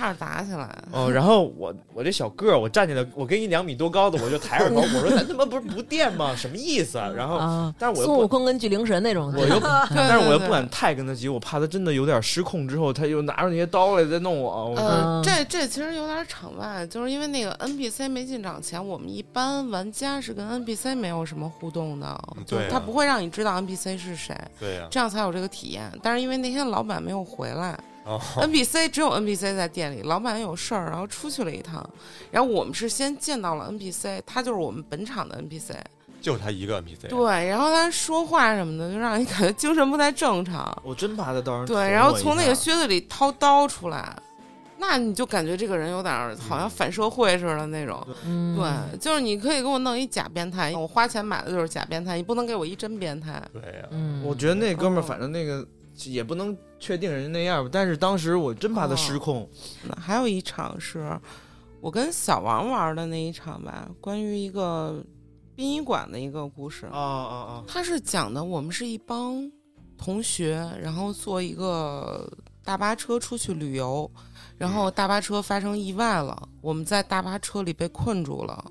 [0.00, 0.68] 差点打起来。
[0.92, 6.34] 哦，然后我我这小个儿，我站起来，我跟一两米多高的，我就抬着头，我说咱他妈不是不电吗？
[6.34, 7.10] 什么意思啊？
[7.14, 9.60] 然后，啊，但是我孙悟空跟巨灵神那种，我又，
[9.94, 14.70] 但是我又不敢太跟他急，我怕他真的有点失控之后，他又拿出那些刀来再弄我。
[14.70, 25.90] 我呃嗯，这这其实有点场外，就是因为那个 NPC 没进场前，我们一般玩家是跟 NPC 没有什么互动的，就是嗯对啊他不会让你知道 NPC 是谁，对呀、这样才有这个体验。
[26.02, 31.88] 但是因为那天老板没有回来哦，，NPC 只有 NPC 在店里，老板有事儿，然后出去了一趟，
[32.30, 35.74] 然后我们是先见到了 NPC，他就是我们本场的 NPC，
[36.20, 40.76] 就他一个 NPC，对，然后他说话什么的，就让你感觉精神不太正常。
[40.82, 44.16] 我真怕他到时候对，然后从那个靴子里掏刀出来，
[44.78, 48.04] 那你就感觉这个人有点儿好像反社会似的那种。
[48.24, 53.42] 嗯，对，就是你可以给我弄一假变态，我花钱买的就是假变态，你不能给我一真变态。
[53.52, 55.66] 对呀、嗯，我觉得那哥们儿哦反正那个
[56.06, 59.48] 也不能确定人家那样吧，但是当时我真怕他失控。
[59.98, 61.18] 还有一场是
[61.80, 65.04] 我跟小王玩的那一场吧，关于一个
[65.56, 66.86] 殡仪馆的一个故事。
[66.86, 67.64] 啊啊啊！
[67.66, 69.50] 他是讲的我们是一帮
[69.98, 72.30] 同学，然后坐一个
[72.64, 74.10] 大巴车出去旅游，
[74.56, 78.64] 然后大巴车发生意外了，我们在大巴车里被困住了，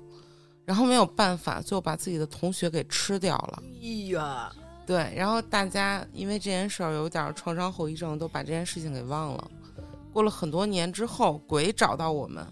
[0.64, 3.62] 然后没有办法，最后把自己的同学给吃掉了。
[3.82, 4.52] 哎呀，
[4.90, 9.50] 对，然后大家因为这件事儿有点创伤后遗症，都把这件事情给忘了。
[10.12, 12.44] 过了很多年之后，鬼找到我们，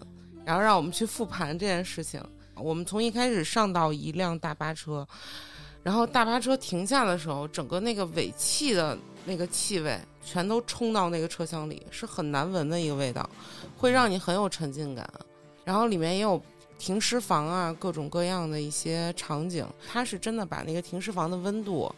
[0.45, 2.23] 然后让我们去复盘这件事情。
[2.55, 5.05] 我们从一开始上到一辆大巴车，
[5.83, 13.29] 然后大巴车停下的时候，整个那个尾气的那个气味全都冲到那个车厢里，是很难闻的一个味道，
[13.75, 15.05] 会让你很有沉浸感。
[15.65, 16.41] 然后里面也有
[16.77, 21.93] 停尸房啊，各种各样的一些场景，它是真的把那个停尸房的温度，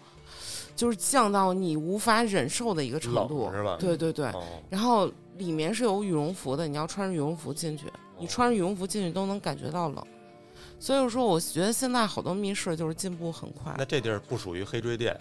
[0.82, 3.78] 就是降到你无法忍受的一个程度，是吧？
[3.80, 4.26] 对对对。
[4.30, 5.08] 哦，然后
[5.38, 7.86] 里面是有羽绒服的，你要穿着羽绒服进去，
[8.18, 10.04] 你穿着羽绒服进去都能感觉到冷。
[10.80, 13.86] 所以说，我觉得现在好多密室就是进步很快那。
[13.86, 15.16] 这地儿不属于黑锥店？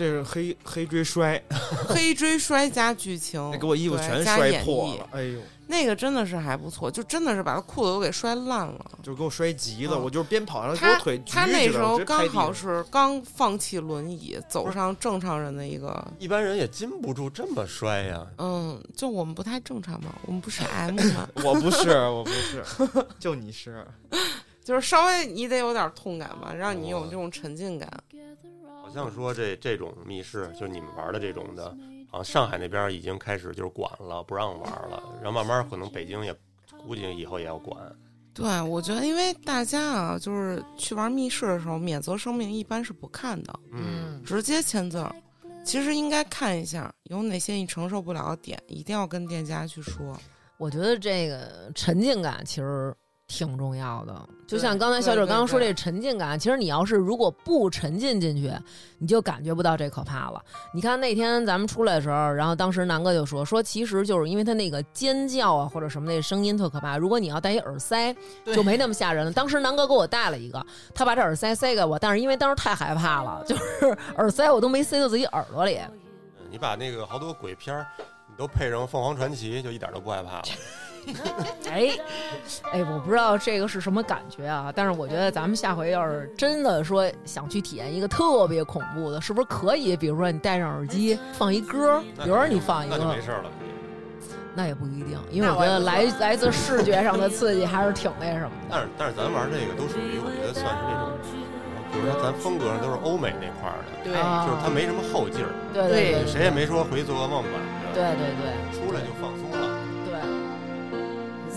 [0.00, 1.38] 这是黑黑追摔，
[1.86, 8.90] 黑追 摔加剧情，给我衣服全摔破了，哎呦，那个真的是还不错，就真的是把他裤子都给摔烂了。
[9.02, 18.26] 就给我摔急了，嗯我就是边跑然后给他我腿举他那时候刚好是刚放弃轮椅，走上正常人的一个，一般人也禁不住这么摔呀。
[18.38, 22.64] 嗯，就我们不太正常嘛，我们不是 M 吗，我不是，我不是，
[23.18, 23.86] 就你是。
[24.62, 27.90] 就是稍微你得有点痛感嘛，让你有这种沉浸感。
[28.90, 31.74] 好像说这这种密室，就是你们玩的这种的，
[32.10, 36.34] 好像上海那边已经开始就是管了，不让玩了，然后慢慢可能北京也
[36.86, 37.80] 估计以后也要管。
[38.34, 45.14] 对，我觉得因为大家啊，就是去玩密室的时候，免责声明一般是不看的，嗯，直接签字儿。
[45.64, 50.18] 其实应该看一下有哪些你承受不了的点，一定要跟店家去说。
[50.56, 52.94] 我觉得这个沉浸感其实
[53.30, 54.28] 挺重要的。
[54.44, 58.52] 就像刚才小九刚刚说这沉浸感，其实你要是如果不沉浸进去，
[58.98, 60.42] 你就感觉不到这可怕了。
[60.74, 68.12] 你看那天咱们出来的时候，然后当时南哥就说说，其实就是因为他那个尖叫啊或者什么那声音特可怕，如果你要戴一耳塞，
[68.52, 69.30] 就没那么吓人了。
[69.32, 75.78] 当时南哥给我戴了一个，他把这耳塞塞给我，但是因为当时太害怕了，就是耳塞我都没塞到自己耳朵里。
[76.50, 77.86] 你把那个好多鬼片儿，
[78.26, 80.42] 你都配上凤凰传奇，就一点都不害怕了。
[81.70, 81.90] 哎，
[82.72, 89.96] 哎，我不知道这个是什么感觉啊，但是我觉得咱们下回要是真的说想去体验一个特别恐怖的，是不是可以？
[89.96, 93.44] 比如说你戴上耳机放一歌，那比如说你放一个那就没，事了。
[94.52, 98.70] 那也不一定，因为我觉得来来自视觉上的刺激还是挺那什么的。
[98.70, 101.08] 但是但是咱玩这个都属于我觉得算是那种，
[101.92, 107.58] 比如说咱风格上都是欧美那块儿的，对，啊就是它没什么后劲儿，对对对谁也没说回做噩梦吧，
[107.94, 109.49] 对对对出来就放松。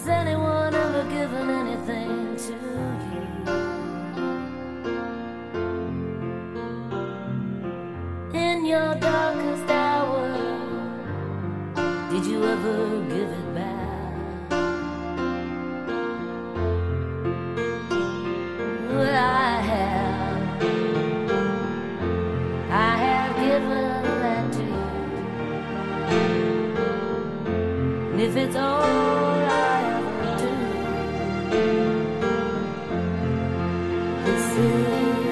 [0.03, 2.53] Has anyone ever given anything to
[3.13, 3.23] you?
[8.37, 10.27] In your darkest hour,
[12.11, 14.49] did you ever give it back?
[18.89, 20.63] Well, I have.
[22.69, 24.83] I have given that to you.
[28.11, 29.32] And if it's all
[34.25, 35.22] this is.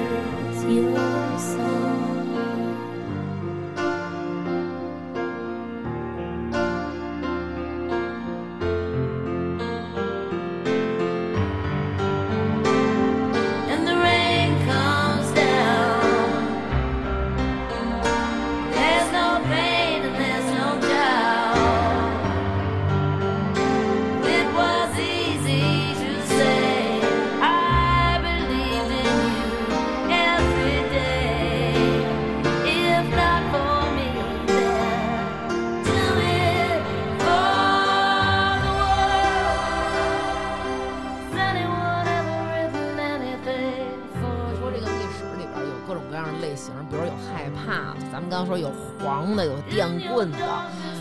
[46.62, 50.38] 型，比如有害怕，咱们刚刚说有黄的，有电棍的，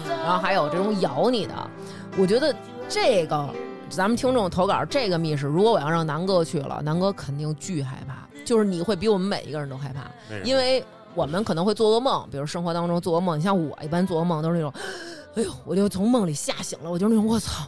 [0.07, 1.53] 然后还有这种咬你的。
[2.17, 2.53] 我觉得
[2.89, 3.47] 这个
[3.89, 10.09] 咱们听众投稿这个密室，如果我要让南哥去了，南哥肯定巨害怕，就是你会比我们每一个人都害怕，
[10.43, 10.83] 因为
[11.13, 14.73] 我们可能会做噩梦，比如生活当中做噩梦，你像我一般做噩梦都是那种，
[15.35, 17.67] 哎呦，我就从梦里吓醒了，我就那种我操。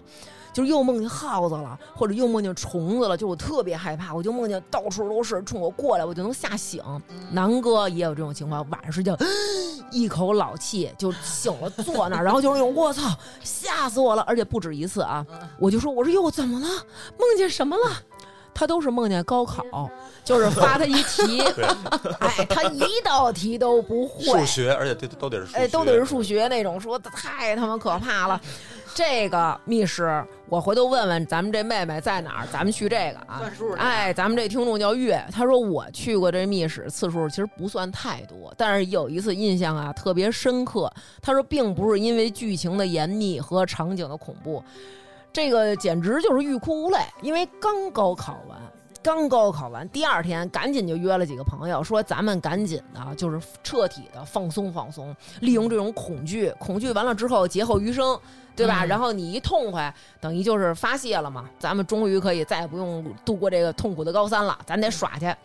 [0.53, 6.83] 就是又梦见耗子了，或者又梦见虫子了，就我特别害怕，我就梦见到处都是冲我过来，我就能吓醒。
[7.31, 9.17] 南哥也有这种情况，晚上睡觉
[9.91, 13.09] 一口老气就醒了，坐那儿，然后就是那种我操，
[13.43, 15.25] 吓死我了，而且不止一次啊！
[15.59, 16.67] 我就说我说哟怎么了？
[17.17, 17.83] 梦见什么了？
[18.53, 19.89] 他都是梦见高考，
[20.23, 21.41] 就是发他一题，
[22.19, 28.39] 哎，他一道题都不会，数学，而且这都得是数学，哎，都得是数学那种，说太他妈可怕了。
[28.95, 33.39] 这个密室，我回头问问咱们这妹妹在哪儿，咱们去这个啊。
[33.39, 40.93] 算数的哎，咱们这听众叫月，他说我去过这密室次数其实不算太多，但是有一次印象啊特别深刻。
[41.23, 44.63] 他说并不是因为剧情的严密和场景的恐怖，
[45.33, 48.57] 这个简直就是欲哭无泪，因为刚高考完。
[49.01, 58.17] 刚高考完，第二天赶紧就约了几个朋友，说咱们赶紧的，就是彻底的放松放松，利用这种恐惧，恐惧完了之后劫后余生，
[58.55, 58.85] 对吧？
[58.85, 65.35] 然后你一痛快，等于就是发泄了嘛，咱们终于可以再也不用度过这个痛苦的高三了，咱得耍去。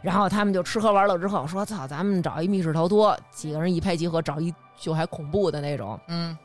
[0.00, 6.36] 然后他们就吃喝玩乐之后说：“操，咱们找一密室逃脱，几个人一拍即合，找一就还恐怖的那种。”嗯，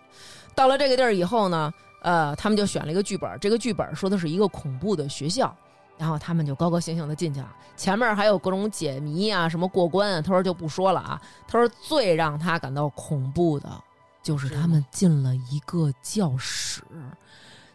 [0.54, 1.74] 到了这个地儿以后呢，
[2.08, 5.54] 呃，他们就选了一个剧本，这个剧本说的是一个恐怖的学校。
[5.98, 10.22] 然后他们就高高兴兴的进去了，前面还有各种解谜啊，什么过关啊。
[10.22, 11.20] 他说就不说了啊。
[11.48, 13.68] 他说最让他感到恐怖的，
[14.22, 16.84] 就是他们进了一个教室，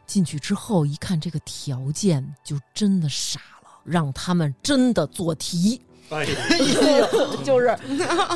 [0.07, 6.24] 进去之后一看这个条件，就真的傻了，让他们真的做题，哎，
[7.45, 7.76] 就是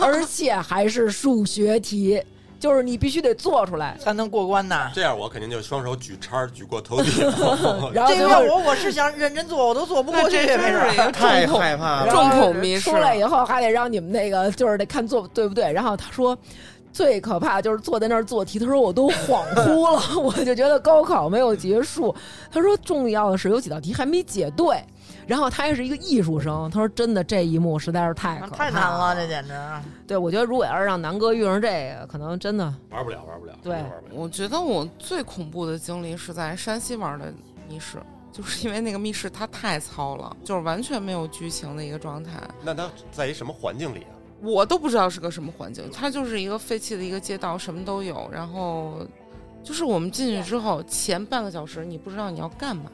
[0.02, 2.20] 而且还是数学题，
[2.58, 3.96] 就是你必须得做出来。
[3.98, 4.90] 才能过关呐。
[4.94, 7.12] 这样我肯定就双手举叉儿举过头顶。
[7.92, 10.88] 然后这个我我是想认真做，我都做不过去，没准儿。
[10.88, 12.10] 是一个太害怕了。
[12.10, 15.72] 重恐迷出来以后还得让你们那个，就是得看做对不对。
[15.72, 16.36] 然后他说，
[16.92, 22.14] 最可怕就是坐在那儿做题，他说我都恍惚了， 我就觉得高考没有结束。
[22.50, 24.82] 他说重要的是有几道题还没解对。
[25.26, 29.52] 然后他还是一个艺术生，他说真的这一幕实在是太可怕太难了，这简直。
[30.06, 34.14] 对，我觉得如果要是让南哥遇上这个，可能真的玩不了，玩不了，对真玩不了。
[34.14, 37.32] 我觉得我最恐怖的经历是在山西玩的
[37.68, 37.98] 密室，
[38.30, 44.14] 就是因为那个密室它太糙了，就是完全没有剧情的一个状态，那它在一什么环境里啊？
[44.42, 48.28] 我都不知道是个什么环境，它就是一个废弃的一个街道，什么都有。
[48.30, 48.98] 然后
[49.64, 52.92] 就是我们进去之后，前半个小时你不知道你要干嘛。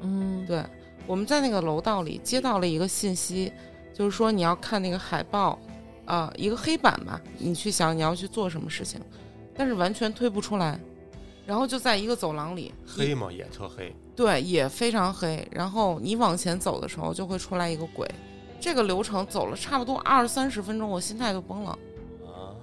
[0.00, 0.64] 嗯，对，
[1.08, 3.50] 我们在那个楼道里接到了一个信息，
[3.94, 5.58] 就是说你要看那个海报，
[6.04, 9.00] 啊、一个黑板吧，你去想你要去做什么事情，
[9.56, 10.78] 但是完全推不出来。
[11.46, 13.32] 然后就在一个走廊里，黑吗？
[13.32, 13.90] 也特黑。
[14.14, 15.48] 对，也非常黑。
[15.50, 18.06] 然后你往前走的时候，就会出来一个鬼。
[18.60, 21.78] 这个流程走了差不多二三十分钟，我心态就崩了，啊，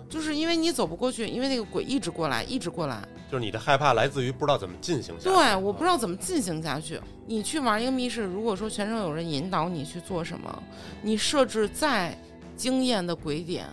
[0.10, 3.02] 就是因为你走不过去，因为那个鬼一直过来，一直过来。
[3.30, 5.30] 就是你的害怕来自于不知道怎么进行下去。
[5.30, 7.00] 对，我不知道怎么进行下去。
[7.26, 10.64] 你去玩一个密室，如果说全程有人引导你去做什么，
[11.02, 12.16] 你设置再
[12.56, 13.66] 惊艳的鬼点，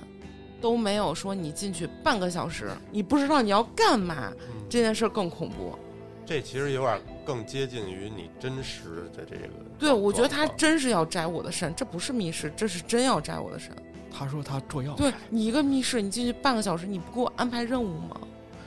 [0.60, 5.78] 都没有说你进去半个小时，你不知道你要干嘛，嗯这件事儿更恐怖。
[6.24, 9.48] 这其实有点更接近于你真实的这个。
[9.78, 13.70] 对，我觉得他真是要摘我的肾，这不是密室，这是真要摘我的肾。
[14.12, 18.20] 他说他做药，对你一个密室，你进去半个小时，你不给我安排任务吗？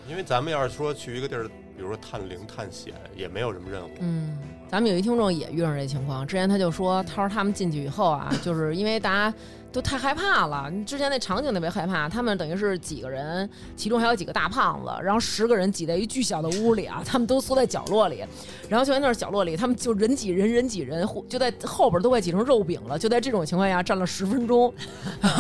[0.10, 3.92] 因为咱们要是说去一个地儿，比如说探灵探险，也没有什么任务。
[4.00, 4.38] 嗯，
[4.70, 9.36] 咱们有一听众也遇上这情况，之前他就说，他说他们进去以后啊，就是因为大家
[9.76, 18.24] 都太害怕了，你之前那场景特别害怕，他们等于是几个人，其中还有几个大胖子，然后十个人挤在一巨小的屋里啊，他们都缩在角落里，
[18.70, 24.74] 然后就在那儿角落里，他们就人挤人，人挤人，就在后边都快挤成肉饼了，就在这种情况下站了十分钟，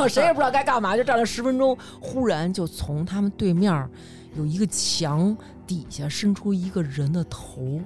[0.09, 3.89] 谁也不知道该干嘛，就站了十分钟，忽然就从他们对面
[4.35, 5.33] 有一个墙
[5.65, 7.79] 底下伸出一个人的头。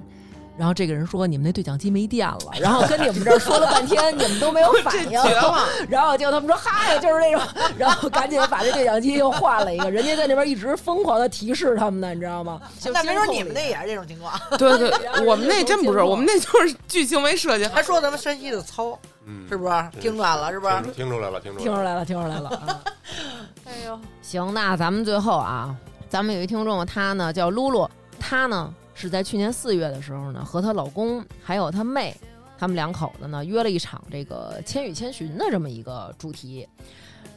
[0.60, 5.18] 然后这个人说：“你们那对讲机没电了。”然后跟你们这儿说了半天，你们都没有反应。
[5.18, 5.66] 了！
[5.88, 7.40] 然后结果他们说：“嗨，就是那种。”
[7.78, 9.90] 然后赶紧把这对讲机又换了一个。
[9.90, 12.60] 人家在那边一直疯狂的提示他们呢，你知道吗？
[12.78, 14.38] 就那没准你们那也是这种情况。
[14.58, 17.64] 对对，我们那真不是，我们那就是剧情没设计。
[17.64, 19.72] 还说咱们山西的糙，嗯，是不是？
[19.98, 20.74] 听出来了，是不是？
[20.82, 21.64] 听听出来了，听出来了。
[21.64, 22.50] 听出来了，听出来了。
[22.50, 22.80] 啊
[23.64, 25.74] 哎呦，行，那咱们最后啊，
[26.10, 27.88] 咱们有一听众，他呢叫露露，
[28.18, 28.70] 他呢
[29.00, 32.14] 是在去年四月的时候呢，和她老公还有她妹，
[32.58, 36.68] 他们两口子呢约了一场这个《千与千寻》的这么一个主题。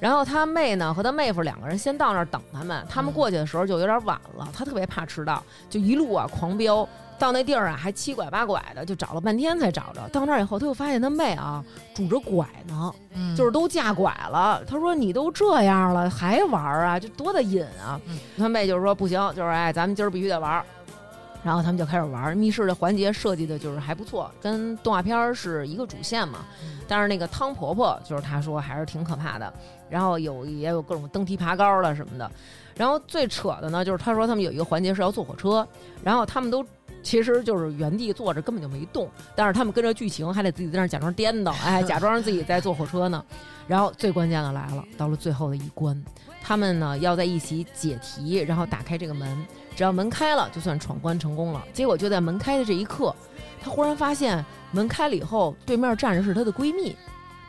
[0.01, 6.85] 然后她妹呢和她妹夫两个人先到那儿等他们，他们过去的时候就有点晚了，他特别怕迟到，就一路啊狂飙。
[7.19, 10.01] 到那地儿啊，还七拐八拐的，就找了半天才找着。
[10.09, 11.63] 到那儿以后，他又发现他妹啊
[11.93, 14.61] 拄着拐呢，嗯就是都架拐了。
[14.67, 16.99] 他说：“你都这样了，还玩啊？
[16.99, 20.65] 这多大瘾啊！”嗯他妹就是说：“不行，就是哎，咱们今儿必须得玩儿。”
[21.43, 22.35] 然后他们就开始玩儿。
[22.35, 26.39] 密室的环节设计的就是还不错，跟动画片儿是一个主线嘛。
[26.87, 29.53] 但是那个汤婆婆，就是她说还是挺可怕的。
[29.89, 32.31] 然后有也有各种登梯爬高的什么的。
[32.75, 35.67] 然后最扯的呢，就是他说他们有一个环节是要坐火车，
[36.03, 36.65] 然后他们都
[37.03, 43.23] 其实就是原地坐着，根本就没动，但是他们跟着剧情还得自己在那假装颠倒，哎，假装自己在坐火车呢。
[43.67, 46.03] 然后最关键的来了，到了最后的一关，
[46.41, 49.45] 他们呢要在一起解题，然后打开这个门，
[49.75, 51.63] 只要门开了，就算闯关成功了。
[51.73, 53.15] 结果就在门开的这一刻，
[53.61, 56.95] 她忽然发现门开了以后，对面站着是她的闺蜜，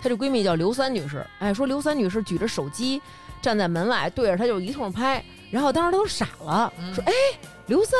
[0.02, 1.24] 她这闺蜜叫刘三女士。
[1.38, 3.00] 哎，说刘三女士举着手机
[3.42, 5.22] 站在门外，对着她就一通拍。
[5.50, 7.12] 然后当时她都傻了，说：“哎，
[7.66, 7.98] 刘三。”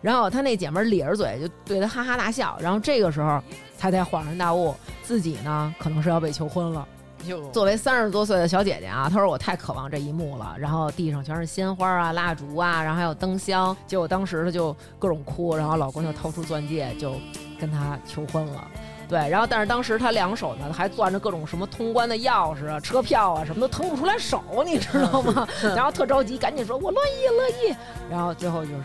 [0.00, 2.56] 然后她那姐们咧着嘴就对她哈哈大笑。
[2.60, 3.42] 然后这个时候，
[3.78, 6.86] 她才恍然大悟，自己呢可能是要被求婚了。
[7.26, 10.54] 哟，作为三十多岁的小姐姐啊，她说我太渴望这一幕了。
[10.58, 13.76] 然后地上全是鲜花啊、蜡烛啊，然后还有灯箱。
[13.86, 17.14] 结果当时她就各种哭，然后老公就掏出钻戒就
[17.60, 18.64] 跟她求婚了。
[19.08, 25.46] 对，然后但是当时她两手呢还攥着各种什么通关的钥匙啊、车票啊，什么都腾不出来手，你知道吗？
[25.76, 27.76] 然后特着急，赶紧说我乐意乐意。
[28.10, 28.84] 然后最后就是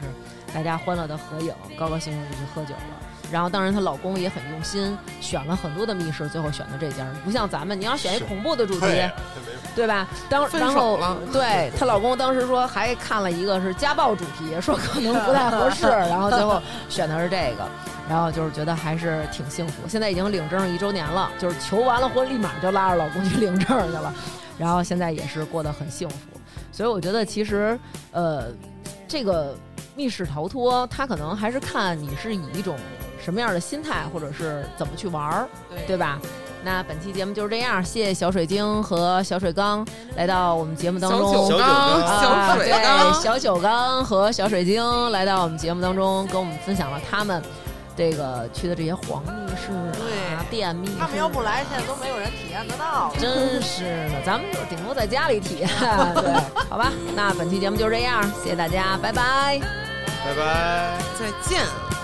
[0.54, 3.07] 大家欢乐的合影，高高兴兴就去喝酒了。
[3.32, 9.12] 然后，当然，她老公也很用心，选了很多的密室，最后选的这家，不像咱们，你要选一恐怖的主题，对，
[9.76, 10.08] 对吧？
[10.30, 11.00] 当然后
[11.32, 17.68] 对她老公当时说还看了一个是家暴主题，说可能不太合适， 然后最后选的是这个，
[18.10, 19.88] 然后就是觉得还是挺幸福。
[19.88, 24.14] 现在已经领证一周年了，就是求完了婚立马就拉着老公去领证去了，
[24.58, 26.18] 然后现在也是过得很幸福。
[26.72, 27.78] 所以我觉得其实
[28.12, 28.46] 呃，
[29.08, 29.56] 这个
[29.96, 32.78] 密室逃脱，它可能还是看你是以一种
[33.28, 36.18] 什么样的心态，或者是怎么去玩儿，对对吧？
[36.64, 39.86] 那本期节目就是这样，谢谢小水晶和小水缸
[40.16, 41.34] 来到我们节目当中。
[41.34, 47.44] 小酒缸、小水啊、缸对，小酒缸和小水晶来到我们节目当中，跟我们分享了他们
[47.98, 49.74] 这个去的这些黄密室
[50.34, 50.90] 啊、电密。
[50.98, 53.12] 他们要不来，现在都没有人体验得到。
[53.20, 55.68] 真是的，咱们就顶多在家里体验，
[56.16, 56.32] 对，
[56.70, 56.94] 好吧？
[57.14, 59.60] 那本期节目就是这样，谢谢大家，拜拜。
[60.24, 60.98] 拜拜。
[61.20, 61.97] 再见。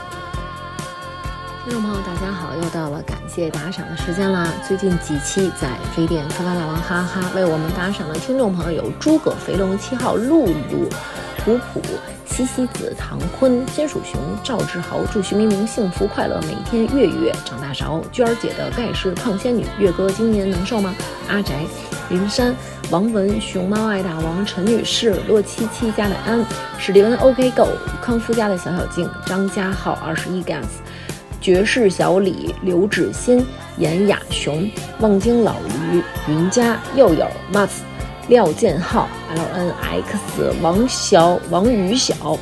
[1.64, 4.54] 听众朋友，大家好，又到了感谢打赏的时间啦！
[4.68, 10.90] 最近几期在飞店发发大王哈哈为我们打赏的听众朋友有诸葛肥龙七号、露露、
[11.38, 11.82] 普普、
[12.26, 18.04] 西西子、唐坤、金属熊、赵志豪，祝徐明明幸福快乐，每天月月长大勺。
[18.12, 20.94] 娟儿姐的盖世胖仙女，月哥今年能瘦吗？
[21.30, 21.66] 阿宅、
[22.10, 22.54] 林珊、
[22.92, 26.46] 王文、熊猫爱大王、陈女士、洛七七家的安、
[26.78, 27.70] 史蒂文 OK Go、
[28.02, 30.66] 康夫家的小小静、张家浩二十一 gas。
[31.44, 33.46] 绝世小李、刘芷欣、
[33.78, 34.66] 严雅雄、
[35.02, 35.56] 望京老
[35.92, 37.82] 驴、云佳、又有、Mats、
[38.30, 42.40] 廖建浩、L N X、王小、王宇晓、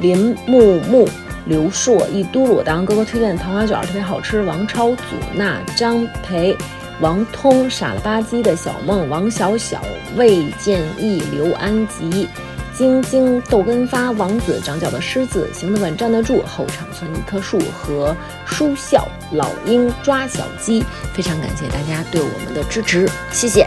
[0.00, 1.08] 林木木、
[1.46, 2.62] 刘硕、一嘟噜。
[2.62, 4.40] 大王哥哥推荐的糖花卷特别好吃。
[4.42, 5.02] 王超、祖
[5.34, 6.56] 娜、张培。
[7.00, 9.82] 王通、傻了吧唧的小梦、王小小、
[10.16, 12.28] 魏建义、刘安吉、
[12.76, 18.14] 晶晶、豆根发、王子、长脚的狮子、行得稳站得住、后场村一棵树和
[18.44, 20.84] 书笑、老鹰抓小鸡。
[21.12, 23.66] 非常感谢大家对我们的支持，谢谢。